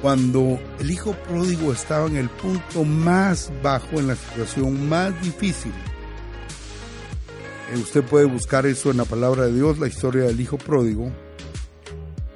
cuando 0.00 0.60
el 0.78 0.92
hijo 0.92 1.12
pródigo 1.28 1.72
estaba 1.72 2.06
en 2.06 2.16
el 2.16 2.28
punto 2.28 2.84
más 2.84 3.50
bajo, 3.64 3.98
en 3.98 4.06
la 4.06 4.14
situación 4.14 4.88
más 4.88 5.20
difícil, 5.20 5.72
eh, 7.72 7.78
usted 7.78 8.04
puede 8.04 8.26
buscar 8.26 8.64
eso 8.64 8.92
en 8.92 8.98
la 8.98 9.04
palabra 9.04 9.46
de 9.46 9.54
Dios, 9.54 9.80
la 9.80 9.88
historia 9.88 10.22
del 10.22 10.40
hijo 10.40 10.56
pródigo, 10.56 11.10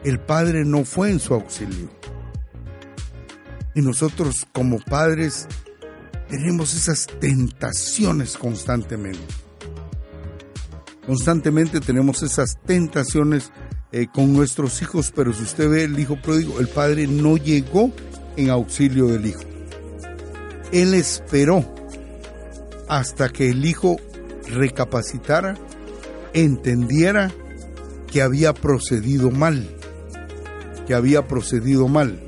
el 0.02 0.18
padre 0.18 0.64
no 0.64 0.85
fue 0.85 1.11
en 1.11 1.20
su 1.20 1.35
auxilio. 1.35 1.88
Y 3.76 3.81
nosotros 3.81 4.44
como 4.52 4.81
padres 4.81 5.46
tenemos 6.29 6.74
esas 6.74 7.07
tentaciones 7.20 8.37
constantemente. 8.37 9.46
Constantemente 11.07 11.81
tenemos 11.81 12.23
esas 12.23 12.59
tentaciones 12.67 13.52
eh, 13.92 14.07
con 14.13 14.33
nuestros 14.33 14.83
hijos, 14.83 15.13
pero 15.15 15.33
si 15.33 15.42
usted 15.42 15.69
ve 15.71 15.85
el 15.85 15.98
hijo 15.98 16.21
pródigo, 16.21 16.59
el 16.61 16.69
padre 16.69 17.07
no 17.07 17.37
llegó 17.37 17.92
en 18.37 18.50
auxilio 18.50 19.07
del 19.07 19.27
hijo. 19.27 19.42
Él 20.73 20.94
esperó 20.94 21.65
hasta 22.88 23.29
que 23.29 23.50
el 23.50 23.65
hijo 23.65 23.96
recapacitara, 24.48 25.57
entendiera 26.33 27.33
que 28.11 28.23
había 28.23 28.52
procedido 28.52 29.31
mal 29.31 29.69
que 30.87 30.94
había 30.94 31.27
procedido 31.27 31.88
mal 31.88 32.19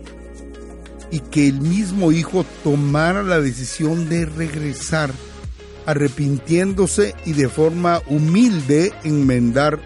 y 1.10 1.20
que 1.20 1.48
el 1.48 1.60
mismo 1.60 2.12
hijo 2.12 2.44
tomara 2.64 3.22
la 3.22 3.40
decisión 3.40 4.08
de 4.10 4.26
regresar 4.26 5.10
arrepintiéndose 5.88 7.14
y 7.24 7.32
de 7.32 7.48
forma 7.48 8.02
humilde 8.08 8.92
enmendar 9.04 9.80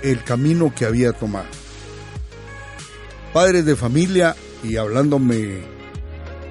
el 0.00 0.22
camino 0.22 0.72
que 0.72 0.84
había 0.84 1.12
tomado. 1.12 1.48
Padres 3.32 3.64
de 3.64 3.74
familia, 3.74 4.36
y 4.62 4.76
hablándome 4.76 5.64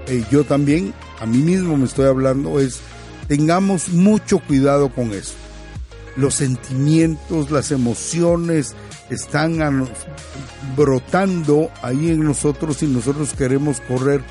eh, 0.08 0.26
yo 0.30 0.44
también, 0.44 0.94
a 1.22 1.26
mí 1.26 1.38
mismo 1.38 1.78
me 1.78 1.86
estoy 1.86 2.08
hablando, 2.08 2.60
es 2.60 2.82
tengamos 3.30 3.88
mucho 3.88 4.40
cuidado 4.40 4.90
con 4.90 5.14
eso. 5.14 5.36
Los 6.18 6.36
sentimientos, 6.36 7.52
las 7.52 7.72
emociones, 7.72 8.76
están 9.10 9.88
brotando 10.76 11.72
ahí 11.82 12.10
en 12.10 12.26
nosotros 12.26 12.84
y 12.84 12.88
nosotros 12.88 13.34
queremos 13.34 13.80
correr 13.80 14.22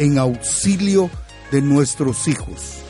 en 0.00 0.18
auxilio 0.18 1.10
de 1.52 1.62
nuestros 1.62 2.26
hijos. 2.26 2.87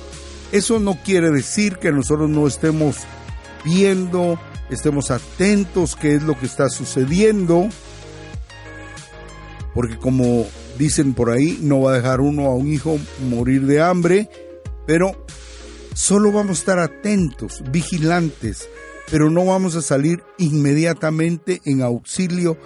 Eso 0.52 0.80
no 0.80 0.98
quiere 1.04 1.30
decir 1.30 1.76
que 1.76 1.92
nosotros 1.92 2.30
no 2.30 2.46
estemos 2.46 2.96
viendo, 3.64 4.38
estemos 4.70 5.10
atentos 5.10 5.96
qué 5.96 6.14
es 6.14 6.22
lo 6.22 6.38
que 6.38 6.46
está 6.46 6.68
sucediendo, 6.70 7.68
porque 9.74 9.98
como 9.98 10.46
dicen 10.78 11.12
por 11.12 11.30
ahí, 11.30 11.58
no 11.60 11.82
va 11.82 11.92
a 11.92 11.96
dejar 11.96 12.20
uno 12.20 12.46
a 12.46 12.54
un 12.54 12.72
hijo 12.72 12.98
morir 13.28 13.66
de 13.66 13.82
hambre, 13.82 14.30
pero 14.86 15.26
solo 15.94 16.32
vamos 16.32 16.58
a 16.58 16.60
estar 16.60 16.78
atentos, 16.78 17.62
vigilantes, 17.70 18.68
pero 19.10 19.30
no 19.30 19.44
vamos 19.44 19.74
a 19.76 19.82
salir 19.82 20.22
inmediatamente 20.38 21.60
en 21.64 21.82
auxilio 21.82 22.56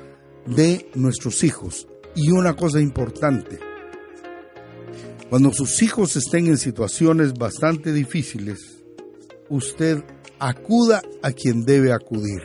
de 0.46 0.90
nuestros 0.94 1.42
hijos. 1.42 1.88
Y 2.14 2.30
una 2.30 2.54
cosa 2.54 2.80
importante, 2.80 3.58
cuando 5.32 5.50
sus 5.50 5.80
hijos 5.80 6.14
estén 6.14 6.46
en 6.46 6.58
situaciones 6.58 7.32
bastante 7.32 7.90
difíciles, 7.94 8.84
usted 9.48 10.04
acuda 10.38 11.00
a 11.22 11.32
quien 11.32 11.64
debe 11.64 11.90
acudir. 11.90 12.42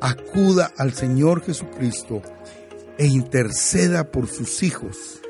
Acuda 0.00 0.72
al 0.76 0.92
Señor 0.92 1.44
Jesucristo 1.44 2.20
e 2.98 3.06
interceda 3.06 4.10
por 4.10 4.26
sus 4.26 4.64
hijos. 4.64 5.20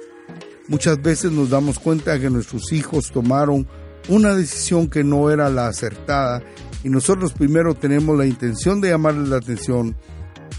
Muchas 0.66 1.02
veces 1.02 1.32
nos 1.32 1.50
damos 1.50 1.78
cuenta 1.78 2.18
que 2.18 2.30
nuestros 2.30 2.72
hijos 2.72 3.10
tomaron 3.12 3.68
una 4.08 4.34
decisión 4.34 4.88
que 4.88 5.04
no 5.04 5.28
era 5.28 5.50
la 5.50 5.66
acertada 5.66 6.42
y 6.82 6.88
nosotros 6.88 7.34
primero 7.34 7.74
tenemos 7.74 8.16
la 8.16 8.24
intención 8.24 8.80
de 8.80 8.88
llamarles 8.88 9.28
la 9.28 9.36
atención 9.36 9.94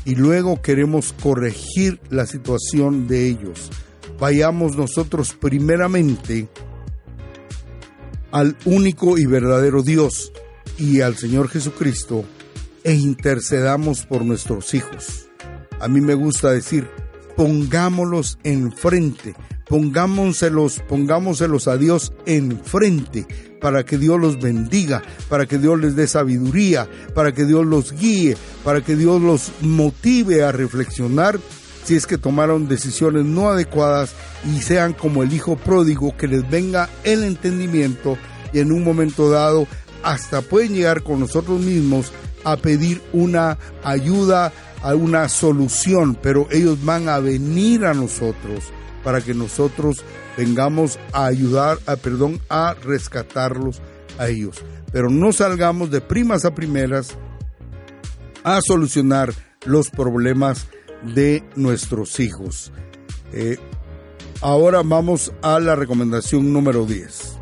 y 0.05 0.13
luego 0.13 0.61
queremos 0.61 1.15
corregir 1.19 1.99
la 2.11 2.27
situación 2.27 3.07
de 3.07 3.27
ellos. 3.27 3.71
Vayamos 4.19 4.77
nosotros 4.77 5.33
primeramente 5.33 6.47
al 8.31 8.55
único 8.65 9.17
y 9.17 9.25
verdadero 9.25 9.83
Dios 9.83 10.31
y 10.77 11.01
al 11.01 11.17
Señor 11.17 11.49
Jesucristo 11.49 12.25
e 12.83 12.93
intercedamos 12.93 14.05
por 14.05 14.23
nuestros 14.23 14.73
hijos. 14.73 15.27
A 15.79 15.87
mí 15.87 16.01
me 16.01 16.13
gusta 16.13 16.51
decir, 16.51 16.87
pongámoslos 17.35 18.37
enfrente, 18.43 19.35
pongámoselos, 19.67 20.81
pongámoselos 20.87 21.67
a 21.67 21.77
Dios 21.77 22.13
enfrente 22.25 23.25
para 23.59 23.83
que 23.83 23.97
Dios 23.97 24.19
los 24.19 24.39
bendiga, 24.39 25.01
para 25.27 25.45
que 25.45 25.57
Dios 25.57 25.79
les 25.79 25.95
dé 25.95 26.07
sabiduría, 26.07 26.87
para 27.13 27.33
que 27.33 27.45
Dios 27.45 27.65
los 27.65 27.91
guíe, 27.91 28.37
para 28.63 28.81
que 28.81 28.95
Dios 28.95 29.21
los 29.21 29.51
motive 29.61 30.43
a 30.43 30.51
reflexionar 30.51 31.39
si 31.85 31.95
es 31.95 32.07
que 32.07 32.17
tomaron 32.17 32.67
decisiones 32.67 33.25
no 33.25 33.49
adecuadas 33.49 34.13
y 34.43 34.61
sean 34.61 34.93
como 34.93 35.21
el 35.21 35.31
hijo 35.31 35.55
pródigo, 35.55 36.17
que 36.17 36.27
les 36.27 36.49
venga 36.49 36.89
el 37.03 37.23
entendimiento 37.23 38.17
y 38.51 38.59
en 38.59 38.71
un 38.71 38.83
momento 38.83 39.29
dado 39.29 39.67
hasta 40.03 40.41
pueden 40.41 40.73
llegar 40.73 41.03
con 41.03 41.19
nosotros 41.19 41.61
mismos 41.61 42.11
a 42.43 42.57
pedir 42.57 43.01
una 43.13 43.57
ayuda, 43.83 44.51
a 44.81 44.95
una 44.95 45.29
solución, 45.29 46.17
pero 46.21 46.47
ellos 46.51 46.83
van 46.83 47.07
a 47.07 47.19
venir 47.19 47.85
a 47.85 47.93
nosotros 47.93 48.71
para 49.03 49.21
que 49.21 49.35
nosotros 49.35 50.03
vengamos 50.37 50.99
a 51.13 51.25
ayudar, 51.25 51.77
a, 51.85 51.95
perdón, 51.95 52.41
a 52.49 52.75
rescatarlos 52.83 53.81
a 54.17 54.27
ellos. 54.27 54.57
Pero 54.91 55.09
no 55.09 55.31
salgamos 55.33 55.91
de 55.91 56.01
primas 56.01 56.45
a 56.45 56.55
primeras 56.55 57.15
a 58.43 58.59
solucionar 58.61 59.33
los 59.65 59.89
problemas 59.89 60.67
de 61.13 61.43
nuestros 61.55 62.19
hijos. 62.19 62.71
Eh, 63.33 63.57
ahora 64.41 64.81
vamos 64.83 65.31
a 65.41 65.59
la 65.59 65.75
recomendación 65.75 66.51
número 66.51 66.85
10. 66.85 67.35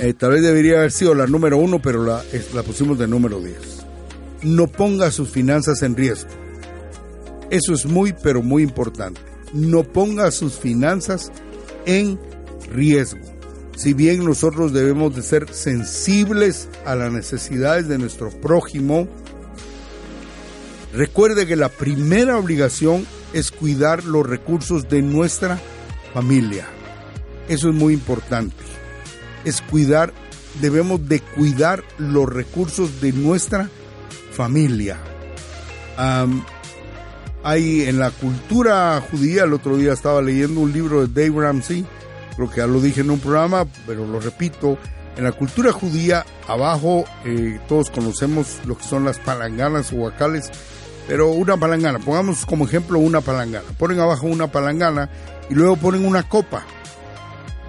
Eh, 0.00 0.12
tal 0.14 0.32
vez 0.32 0.42
debería 0.42 0.78
haber 0.78 0.92
sido 0.92 1.14
la 1.14 1.26
número 1.26 1.56
uno, 1.56 1.80
pero 1.80 2.04
la, 2.04 2.22
la 2.52 2.62
pusimos 2.62 2.98
de 2.98 3.06
número 3.06 3.40
10. 3.40 3.56
No 4.42 4.66
ponga 4.66 5.10
sus 5.10 5.30
finanzas 5.30 5.82
en 5.82 5.96
riesgo. 5.96 6.30
Eso 7.50 7.72
es 7.72 7.86
muy, 7.86 8.14
pero 8.22 8.42
muy 8.42 8.62
importante. 8.62 9.20
No 9.52 9.84
ponga 9.84 10.30
sus 10.30 10.54
finanzas 10.54 11.30
en 11.86 12.18
riesgo. 12.72 13.20
Si 13.76 13.92
bien 13.92 14.24
nosotros 14.24 14.72
debemos 14.72 15.14
de 15.14 15.22
ser 15.22 15.52
sensibles 15.52 16.68
a 16.84 16.94
las 16.94 17.12
necesidades 17.12 17.88
de 17.88 17.98
nuestro 17.98 18.30
prójimo, 18.30 19.08
recuerde 20.94 21.46
que 21.46 21.56
la 21.56 21.68
primera 21.68 22.38
obligación 22.38 23.06
es 23.32 23.50
cuidar 23.50 24.04
los 24.04 24.26
recursos 24.26 24.88
de 24.88 25.02
nuestra 25.02 25.58
familia. 26.12 26.66
Eso 27.48 27.68
es 27.68 27.74
muy 27.74 27.92
importante 27.92 28.64
es 29.44 29.60
cuidar, 29.62 30.12
debemos 30.60 31.06
de 31.08 31.20
cuidar 31.20 31.84
los 31.98 32.28
recursos 32.28 33.00
de 33.00 33.12
nuestra 33.12 33.68
familia. 34.32 34.98
hay 37.42 37.82
en 37.82 37.98
la 37.98 38.10
cultura 38.10 39.02
judía, 39.10 39.44
el 39.44 39.52
otro 39.52 39.76
día 39.76 39.92
estaba 39.92 40.22
leyendo 40.22 40.60
un 40.60 40.72
libro 40.72 41.06
de 41.06 41.28
Dave 41.28 41.42
Ramsey, 41.42 41.84
creo 42.36 42.50
que 42.50 42.56
ya 42.58 42.66
lo 42.66 42.80
dije 42.80 43.02
en 43.02 43.10
un 43.10 43.20
programa, 43.20 43.66
pero 43.86 44.06
lo 44.06 44.18
repito, 44.18 44.78
en 45.16 45.24
la 45.24 45.32
cultura 45.32 45.70
judía, 45.70 46.24
abajo 46.48 47.04
eh, 47.24 47.60
todos 47.68 47.90
conocemos 47.90 48.58
lo 48.66 48.76
que 48.76 48.84
son 48.84 49.04
las 49.04 49.18
palanganas 49.18 49.92
o 49.92 49.96
huacales, 49.96 50.50
pero 51.06 51.30
una 51.30 51.56
palangana, 51.56 51.98
pongamos 51.98 52.46
como 52.46 52.66
ejemplo 52.66 52.98
una 52.98 53.20
palangana, 53.20 53.66
ponen 53.78 54.00
abajo 54.00 54.26
una 54.26 54.50
palangana 54.50 55.10
y 55.50 55.54
luego 55.54 55.76
ponen 55.76 56.06
una 56.06 56.28
copa 56.28 56.64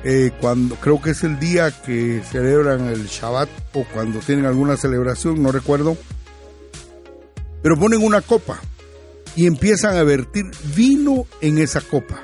eh, 0.07 0.31
cuando 0.39 0.75
creo 0.75 1.01
que 1.01 1.09
es 1.09 1.23
el 1.23 1.39
día 1.39 1.71
que 1.71 2.21
celebran 2.29 2.85
el 2.89 3.07
Shabbat 3.07 3.49
o 3.73 3.85
cuando 3.91 4.19
tienen 4.19 4.45
alguna 4.45 4.77
celebración, 4.77 5.41
no 5.41 5.51
recuerdo, 5.51 5.97
pero 7.63 7.75
ponen 7.75 8.03
una 8.03 8.21
copa 8.21 8.61
y 9.35 9.47
empiezan 9.47 9.97
a 9.97 10.03
vertir 10.03 10.45
vino 10.75 11.25
en 11.41 11.57
esa 11.57 11.81
copa. 11.81 12.23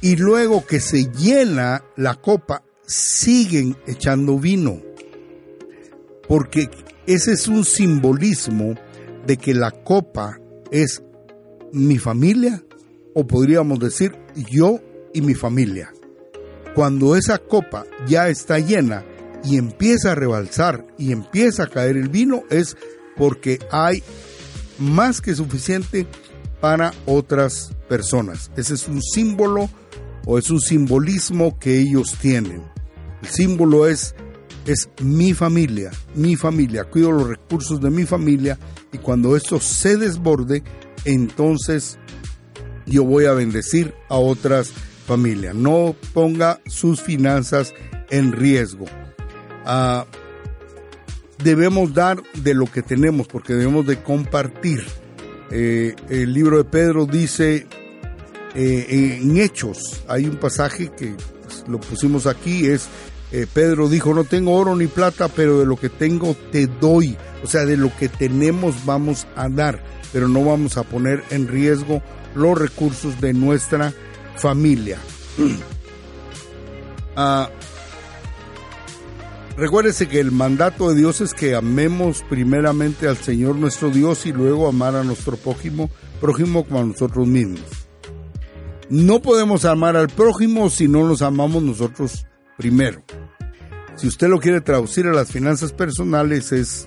Y 0.00 0.16
luego 0.16 0.66
que 0.66 0.80
se 0.80 1.12
llena 1.12 1.84
la 1.94 2.16
copa, 2.16 2.64
siguen 2.84 3.76
echando 3.86 4.36
vino. 4.38 4.82
Porque 6.26 6.68
ese 7.06 7.34
es 7.34 7.46
un 7.46 7.64
simbolismo 7.64 8.74
de 9.26 9.36
que 9.36 9.54
la 9.54 9.70
copa 9.70 10.38
es 10.70 11.02
mi 11.72 11.98
familia, 11.98 12.62
o 13.14 13.26
podríamos 13.26 13.78
decir 13.78 14.12
yo 14.50 14.78
y 15.12 15.22
mi 15.22 15.34
familia 15.34 15.90
cuando 16.76 17.16
esa 17.16 17.38
copa 17.38 17.86
ya 18.06 18.28
está 18.28 18.58
llena 18.58 19.02
y 19.42 19.56
empieza 19.56 20.12
a 20.12 20.14
rebalsar 20.14 20.86
y 20.98 21.10
empieza 21.10 21.62
a 21.62 21.68
caer 21.68 21.96
el 21.96 22.10
vino, 22.10 22.42
es 22.50 22.76
porque 23.16 23.58
hay 23.72 24.02
más 24.78 25.22
que 25.22 25.34
suficiente 25.34 26.06
para 26.60 26.92
otras 27.06 27.70
personas. 27.88 28.50
Ese 28.58 28.74
es 28.74 28.88
un 28.88 29.00
símbolo 29.00 29.70
o 30.26 30.36
es 30.36 30.50
un 30.50 30.60
simbolismo 30.60 31.58
que 31.58 31.78
ellos 31.78 32.14
tienen. 32.20 32.62
El 33.22 33.28
símbolo 33.28 33.86
es 33.86 34.14
es 34.66 34.90
mi 35.00 35.32
familia, 35.32 35.92
mi 36.14 36.36
familia, 36.36 36.84
cuido 36.84 37.10
los 37.12 37.28
recursos 37.28 37.80
de 37.80 37.88
mi 37.88 38.04
familia 38.04 38.58
y 38.92 38.98
cuando 38.98 39.36
esto 39.36 39.60
se 39.60 39.96
desborde, 39.96 40.62
entonces 41.04 41.98
yo 42.86 43.04
voy 43.04 43.26
a 43.26 43.32
bendecir 43.32 43.94
a 44.08 44.16
otras 44.16 44.72
familia. 45.06 45.54
No 45.54 45.94
ponga 46.12 46.60
sus 46.66 47.00
finanzas 47.00 47.74
en 48.10 48.32
riesgo. 48.32 48.86
Ah, 49.64 50.06
debemos 51.42 51.94
dar 51.94 52.22
de 52.34 52.54
lo 52.54 52.66
que 52.66 52.82
tenemos 52.82 53.26
porque 53.26 53.54
debemos 53.54 53.86
de 53.86 54.02
compartir. 54.02 54.84
Eh, 55.50 55.94
el 56.08 56.32
libro 56.32 56.58
de 56.58 56.64
Pedro 56.64 57.06
dice 57.06 57.66
eh, 58.54 59.18
en 59.20 59.36
Hechos, 59.36 60.02
hay 60.08 60.26
un 60.26 60.36
pasaje 60.36 60.90
que 60.96 61.14
pues, 61.44 61.64
lo 61.68 61.78
pusimos 61.78 62.26
aquí, 62.26 62.66
es 62.66 62.88
eh, 63.32 63.46
Pedro 63.52 63.88
dijo, 63.88 64.14
no 64.14 64.24
tengo 64.24 64.54
oro 64.54 64.76
ni 64.76 64.86
plata, 64.86 65.28
pero 65.28 65.58
de 65.58 65.66
lo 65.66 65.76
que 65.76 65.88
tengo 65.88 66.36
te 66.52 66.66
doy. 66.66 67.16
O 67.46 67.48
sea, 67.48 67.64
de 67.64 67.76
lo 67.76 67.96
que 67.96 68.08
tenemos 68.08 68.84
vamos 68.84 69.28
a 69.36 69.48
dar, 69.48 69.80
pero 70.12 70.26
no 70.26 70.44
vamos 70.44 70.76
a 70.76 70.82
poner 70.82 71.22
en 71.30 71.46
riesgo 71.46 72.02
los 72.34 72.58
recursos 72.58 73.20
de 73.20 73.34
nuestra 73.34 73.94
familia. 74.36 74.98
Ah, 77.18 77.48
recuérdese 79.56 80.06
que 80.06 80.20
el 80.20 80.30
mandato 80.30 80.90
de 80.90 80.96
Dios 80.96 81.22
es 81.22 81.32
que 81.32 81.54
amemos 81.54 82.22
primeramente 82.28 83.08
al 83.08 83.16
Señor 83.16 83.56
nuestro 83.56 83.88
Dios 83.88 84.26
y 84.26 84.32
luego 84.32 84.68
amar 84.68 84.94
a 84.96 85.02
nuestro 85.02 85.38
prójimo, 85.38 85.88
prójimo 86.20 86.66
como 86.66 86.80
a 86.80 86.84
nosotros 86.84 87.26
mismos. 87.26 87.62
No 88.90 89.22
podemos 89.22 89.64
amar 89.64 89.96
al 89.96 90.08
prójimo 90.08 90.68
si 90.68 90.88
no 90.88 91.08
nos 91.08 91.22
amamos 91.22 91.62
nosotros 91.62 92.26
primero. 92.58 93.02
Si 93.96 94.06
usted 94.06 94.28
lo 94.28 94.38
quiere 94.38 94.60
traducir 94.60 95.06
a 95.06 95.14
las 95.14 95.32
finanzas 95.32 95.72
personales 95.72 96.52
es 96.52 96.84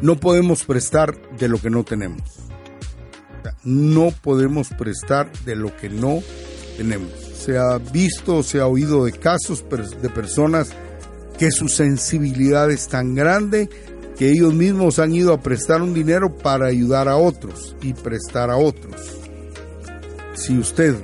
no 0.00 0.16
podemos 0.16 0.64
prestar 0.64 1.16
de 1.38 1.48
lo 1.48 1.58
que 1.58 1.70
no 1.70 1.84
tenemos. 1.84 2.22
No 3.64 4.12
podemos 4.22 4.68
prestar 4.70 5.30
de 5.44 5.56
lo 5.56 5.74
que 5.76 5.88
no 5.88 6.22
tenemos. 6.76 7.12
Se 7.38 7.58
ha 7.58 7.78
visto, 7.78 8.42
se 8.42 8.60
ha 8.60 8.66
oído 8.66 9.04
de 9.04 9.12
casos 9.12 9.64
de 10.02 10.08
personas 10.08 10.70
que 11.38 11.50
su 11.50 11.68
sensibilidad 11.68 12.70
es 12.70 12.88
tan 12.88 13.14
grande 13.14 13.68
que 14.16 14.30
ellos 14.30 14.54
mismos 14.54 14.98
han 14.98 15.14
ido 15.14 15.32
a 15.32 15.40
prestar 15.40 15.82
un 15.82 15.92
dinero 15.92 16.34
para 16.34 16.66
ayudar 16.66 17.08
a 17.08 17.16
otros 17.16 17.76
y 17.82 17.92
prestar 17.92 18.50
a 18.50 18.56
otros. 18.56 18.96
Si 20.34 20.58
usted 20.58 20.96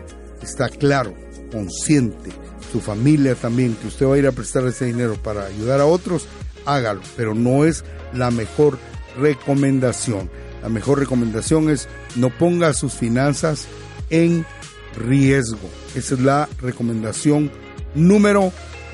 está 0.43 0.69
claro, 0.69 1.15
consciente, 1.51 2.31
su 2.73 2.81
familia 2.81 3.35
también, 3.35 3.75
que 3.75 3.89
usted 3.89 4.07
va 4.07 4.15
a 4.15 4.19
ir 4.19 4.27
a 4.27 4.33
prestar 4.33 4.67
ese 4.67 4.87
dinero 4.87 5.17
para 5.23 5.45
ayudar 5.45 5.81
a 5.81 5.87
otros, 5.87 6.27
hágalo, 6.67 7.01
pero 7.17 7.35
no 7.35 7.65
es 7.65 7.85
la 8.13 8.31
mejor 8.31 8.79
recomendación. 9.19 10.31
La 10.63 10.69
mejor 10.69 10.99
recomendación 10.99 11.71
es 11.71 11.89
no 12.15 12.31
ponga 12.31 12.73
sus 12.73 12.95
finanzas 12.95 13.67
en 14.11 14.47
riesgo. 14.97 15.69
Esa 15.95 16.15
es 16.15 16.21
la 16.21 16.49
recomendación 16.61 17.51
número 17.95 18.53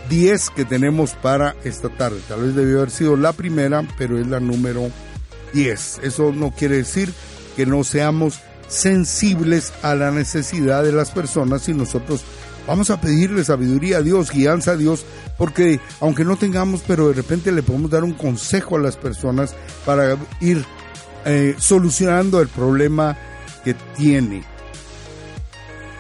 10 0.09 0.51
que 0.51 0.65
tenemos 0.65 1.13
para 1.13 1.55
esta 1.65 1.89
tarde. 1.89 2.21
Tal 2.29 2.43
vez 2.43 2.55
debió 2.55 2.79
haber 2.79 2.91
sido 2.91 3.17
la 3.17 3.33
primera, 3.33 3.87
pero 3.99 4.19
es 4.19 4.27
la 4.27 4.41
número 4.41 4.91
10. 5.53 6.01
Eso 6.03 6.33
no 6.33 6.53
quiere 6.53 6.77
decir 6.77 7.13
que 7.57 7.67
no 7.67 7.85
seamos 7.85 8.41
sensibles 8.69 9.73
a 9.83 9.95
la 9.95 10.11
necesidad 10.11 10.83
de 10.85 10.93
las 10.93 11.11
personas 11.11 11.69
y 11.69 11.75
nosotros 11.75 12.23
vamos 12.69 12.91
a 12.91 13.01
pedirle 13.01 13.43
sabiduría 13.43 13.97
a 13.97 14.03
Dios, 14.03 14.31
guianza 14.31 14.73
a 14.73 14.77
Dios, 14.77 15.05
porque 15.39 15.81
aunque 16.01 16.25
no 16.25 16.37
tengamos, 16.37 16.83
pero 16.87 17.09
de 17.09 17.15
repente 17.15 17.51
le 17.51 17.63
podemos 17.63 17.91
dar 17.91 18.05
un 18.05 18.13
consejo 18.13 18.77
a 18.77 18.81
las 18.81 18.97
personas 18.97 19.57
para 19.85 20.17
ir 20.41 20.65
eh, 21.25 21.57
solucionando 21.59 22.41
el 22.41 22.49
problema 22.49 23.17
que 23.65 23.75
tiene. 23.97 24.45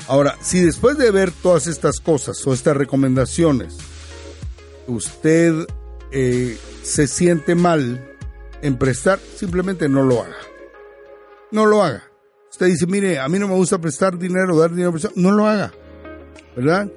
Ahora, 0.06 0.36
si 0.40 0.60
después 0.60 0.96
de 0.98 1.10
ver 1.10 1.32
todas 1.32 1.66
estas 1.66 2.00
cosas 2.00 2.46
o 2.46 2.52
estas 2.52 2.76
recomendaciones, 2.76 3.76
usted 4.86 5.66
eh, 6.12 6.58
se 6.82 7.06
siente 7.06 7.54
mal 7.54 8.14
en 8.60 8.76
prestar, 8.76 9.18
simplemente 9.36 9.88
no 9.88 10.02
lo 10.02 10.22
haga. 10.22 10.36
No 11.50 11.64
lo 11.64 11.82
haga. 11.82 12.04
Usted 12.50 12.66
dice, 12.66 12.86
mire, 12.86 13.18
a 13.18 13.28
mí 13.28 13.38
no 13.38 13.48
me 13.48 13.54
gusta 13.54 13.78
prestar 13.78 14.18
dinero, 14.18 14.58
dar 14.58 14.70
dinero, 14.70 14.94
no 15.14 15.32
lo 15.32 15.46
haga. 15.46 15.72
¿Verdad? 16.56 16.90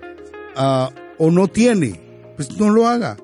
Ah, 0.56 0.92
o 1.18 1.32
no 1.32 1.48
tiene, 1.48 2.00
pues 2.36 2.58
no 2.58 2.70
lo 2.70 2.88
haga. 2.88 3.18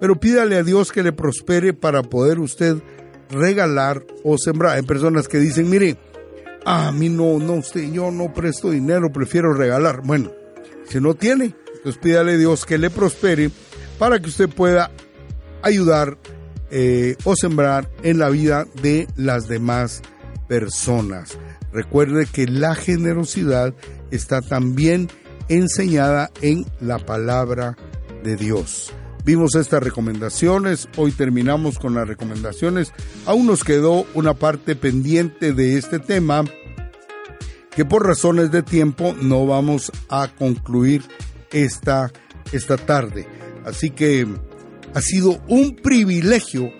Pero 0.00 0.18
pídale 0.18 0.56
a 0.56 0.62
Dios 0.62 0.92
que 0.92 1.02
le 1.02 1.12
prospere 1.12 1.72
para 1.72 2.02
poder 2.02 2.38
usted 2.40 2.76
regalar 3.30 4.04
o 4.22 4.36
sembrar. 4.38 4.76
Hay 4.76 4.82
personas 4.82 5.28
que 5.28 5.38
dicen, 5.38 5.70
mire, 5.70 5.96
a 6.64 6.92
mí 6.92 7.08
no, 7.08 7.38
no, 7.38 7.54
usted, 7.54 7.90
yo 7.92 8.10
no 8.10 8.32
presto 8.32 8.70
dinero, 8.70 9.12
prefiero 9.12 9.52
regalar. 9.52 10.02
Bueno, 10.02 10.32
si 10.88 11.00
no 11.00 11.14
tiene, 11.14 11.54
pues 11.82 11.98
pídale 11.98 12.32
a 12.32 12.38
Dios 12.38 12.64
que 12.64 12.78
le 12.78 12.90
prospere 12.90 13.50
para 13.98 14.18
que 14.18 14.28
usted 14.28 14.48
pueda 14.48 14.90
ayudar 15.62 16.18
eh, 16.70 17.16
o 17.24 17.36
sembrar 17.36 17.88
en 18.02 18.18
la 18.18 18.30
vida 18.30 18.66
de 18.82 19.06
las 19.16 19.46
demás 19.48 20.02
personas. 20.48 21.38
Recuerde 21.72 22.26
que 22.26 22.46
la 22.46 22.74
generosidad 22.74 23.74
está 24.10 24.40
también 24.40 25.08
enseñada 25.48 26.30
en 26.42 26.66
la 26.80 26.98
palabra 26.98 27.76
de 28.22 28.36
Dios. 28.36 28.92
Vimos 29.24 29.54
estas 29.54 29.82
recomendaciones, 29.82 30.88
hoy 30.96 31.10
terminamos 31.12 31.78
con 31.78 31.94
las 31.94 32.06
recomendaciones. 32.06 32.92
Aún 33.24 33.46
nos 33.46 33.64
quedó 33.64 34.06
una 34.12 34.34
parte 34.34 34.76
pendiente 34.76 35.52
de 35.52 35.78
este 35.78 35.98
tema 35.98 36.44
que 37.74 37.84
por 37.84 38.06
razones 38.06 38.50
de 38.50 38.62
tiempo 38.62 39.14
no 39.20 39.46
vamos 39.46 39.90
a 40.08 40.28
concluir 40.28 41.02
esta, 41.52 42.12
esta 42.52 42.76
tarde. 42.76 43.26
Así 43.64 43.90
que 43.90 44.26
ha 44.92 45.00
sido 45.00 45.40
un 45.48 45.74
privilegio 45.76 46.70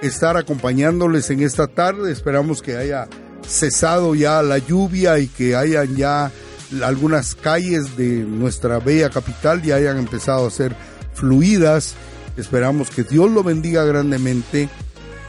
estar 0.00 0.36
acompañándoles 0.36 1.30
en 1.30 1.42
esta 1.42 1.66
tarde. 1.66 2.10
Esperamos 2.10 2.62
que 2.62 2.76
haya 2.76 3.08
cesado 3.46 4.14
ya 4.14 4.42
la 4.42 4.58
lluvia 4.58 5.18
y 5.18 5.28
que 5.28 5.54
hayan 5.54 5.96
ya 5.96 6.32
algunas 6.82 7.34
calles 7.34 7.96
de 7.96 8.24
nuestra 8.24 8.78
bella 8.78 9.10
capital 9.10 9.62
ya 9.62 9.76
hayan 9.76 9.98
empezado 9.98 10.46
a 10.46 10.50
ser 10.50 10.74
fluidas. 11.14 11.94
Esperamos 12.36 12.90
que 12.90 13.02
Dios 13.02 13.30
lo 13.30 13.42
bendiga 13.42 13.84
grandemente. 13.84 14.68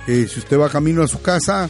Eh, 0.07 0.27
si 0.31 0.39
usted 0.39 0.59
va 0.59 0.69
camino 0.69 1.03
a 1.03 1.07
su 1.07 1.21
casa, 1.21 1.69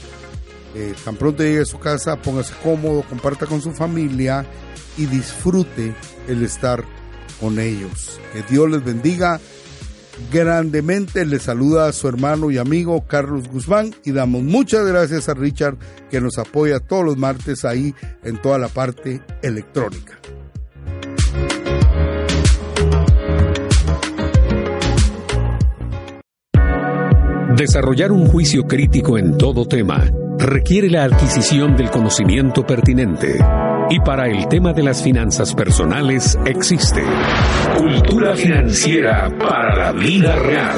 eh, 0.76 0.94
tan 1.04 1.16
pronto 1.16 1.44
llegue 1.44 1.62
a 1.62 1.66
su 1.66 1.80
casa, 1.80 2.22
póngase 2.22 2.54
cómodo, 2.64 3.04
comparta 3.04 3.46
con 3.46 3.62
su 3.62 3.72
familia 3.72 4.46
y 4.98 5.06
disfrute 5.06 5.96
el 6.28 6.44
estar 6.44 6.84
con 7.40 7.60
ellos. 7.60 8.20
Que 8.34 8.44
Dios 8.44 8.70
les 8.70 8.84
bendiga 8.84 9.40
grandemente. 10.32 11.26
Le 11.26 11.40
saluda 11.40 11.88
a 11.88 11.94
su 11.94 12.08
hermano 12.08 12.52
y 12.52 12.58
amigo 12.58 13.06
Carlos 13.08 13.48
Guzmán 13.48 13.96
y 14.04 14.12
damos 14.12 14.44
muchas 14.44 14.86
gracias 14.86 15.30
a 15.30 15.34
Richard 15.34 15.78
que 16.10 16.22
nos 16.22 16.38
apoya 16.38 16.80
todos 16.80 17.06
los 17.06 17.18
martes 17.18 17.66
ahí 17.66 17.96
en 18.24 18.42
toda 18.42 18.58
la 18.58 18.68
parte 18.68 19.22
electrónica. 19.42 20.20
Desarrollar 27.56 28.12
un 28.12 28.28
juicio 28.28 28.64
crítico 28.66 29.18
en 29.18 29.38
todo 29.38 29.68
tema 29.68 30.10
requiere 30.40 30.90
la 30.90 31.04
adquisición 31.04 31.76
del 31.76 31.92
conocimiento 31.92 32.66
pertinente. 32.66 33.38
Y 33.92 34.00
para 34.00 34.30
el 34.30 34.48
tema 34.48 34.72
de 34.72 34.84
las 34.84 35.04
finanzas 35.04 35.54
personales 35.54 36.40
existe 36.46 37.04
Cultura 37.78 38.38
Financiera 38.38 39.30
para 39.38 39.76
la 39.76 39.92
Vida 39.92 40.34
Real. 40.38 40.78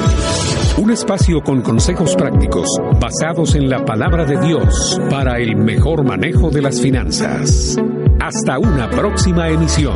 Un 0.78 0.90
espacio 0.90 1.40
con 1.40 1.62
consejos 1.62 2.16
prácticos 2.16 2.66
basados 3.00 3.54
en 3.54 3.70
la 3.70 3.84
palabra 3.84 4.24
de 4.24 4.36
Dios 4.44 5.00
para 5.10 5.38
el 5.38 5.54
mejor 5.54 6.04
manejo 6.04 6.50
de 6.50 6.62
las 6.62 6.80
finanzas. 6.80 7.76
Hasta 8.20 8.58
una 8.58 8.90
próxima 8.90 9.48
emisión. 9.48 9.94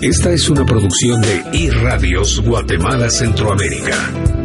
Esta 0.00 0.30
es 0.30 0.48
una 0.48 0.64
producción 0.64 1.20
de 1.20 1.58
iRadios 1.58 2.40
Guatemala 2.40 3.10
Centroamérica. 3.10 4.39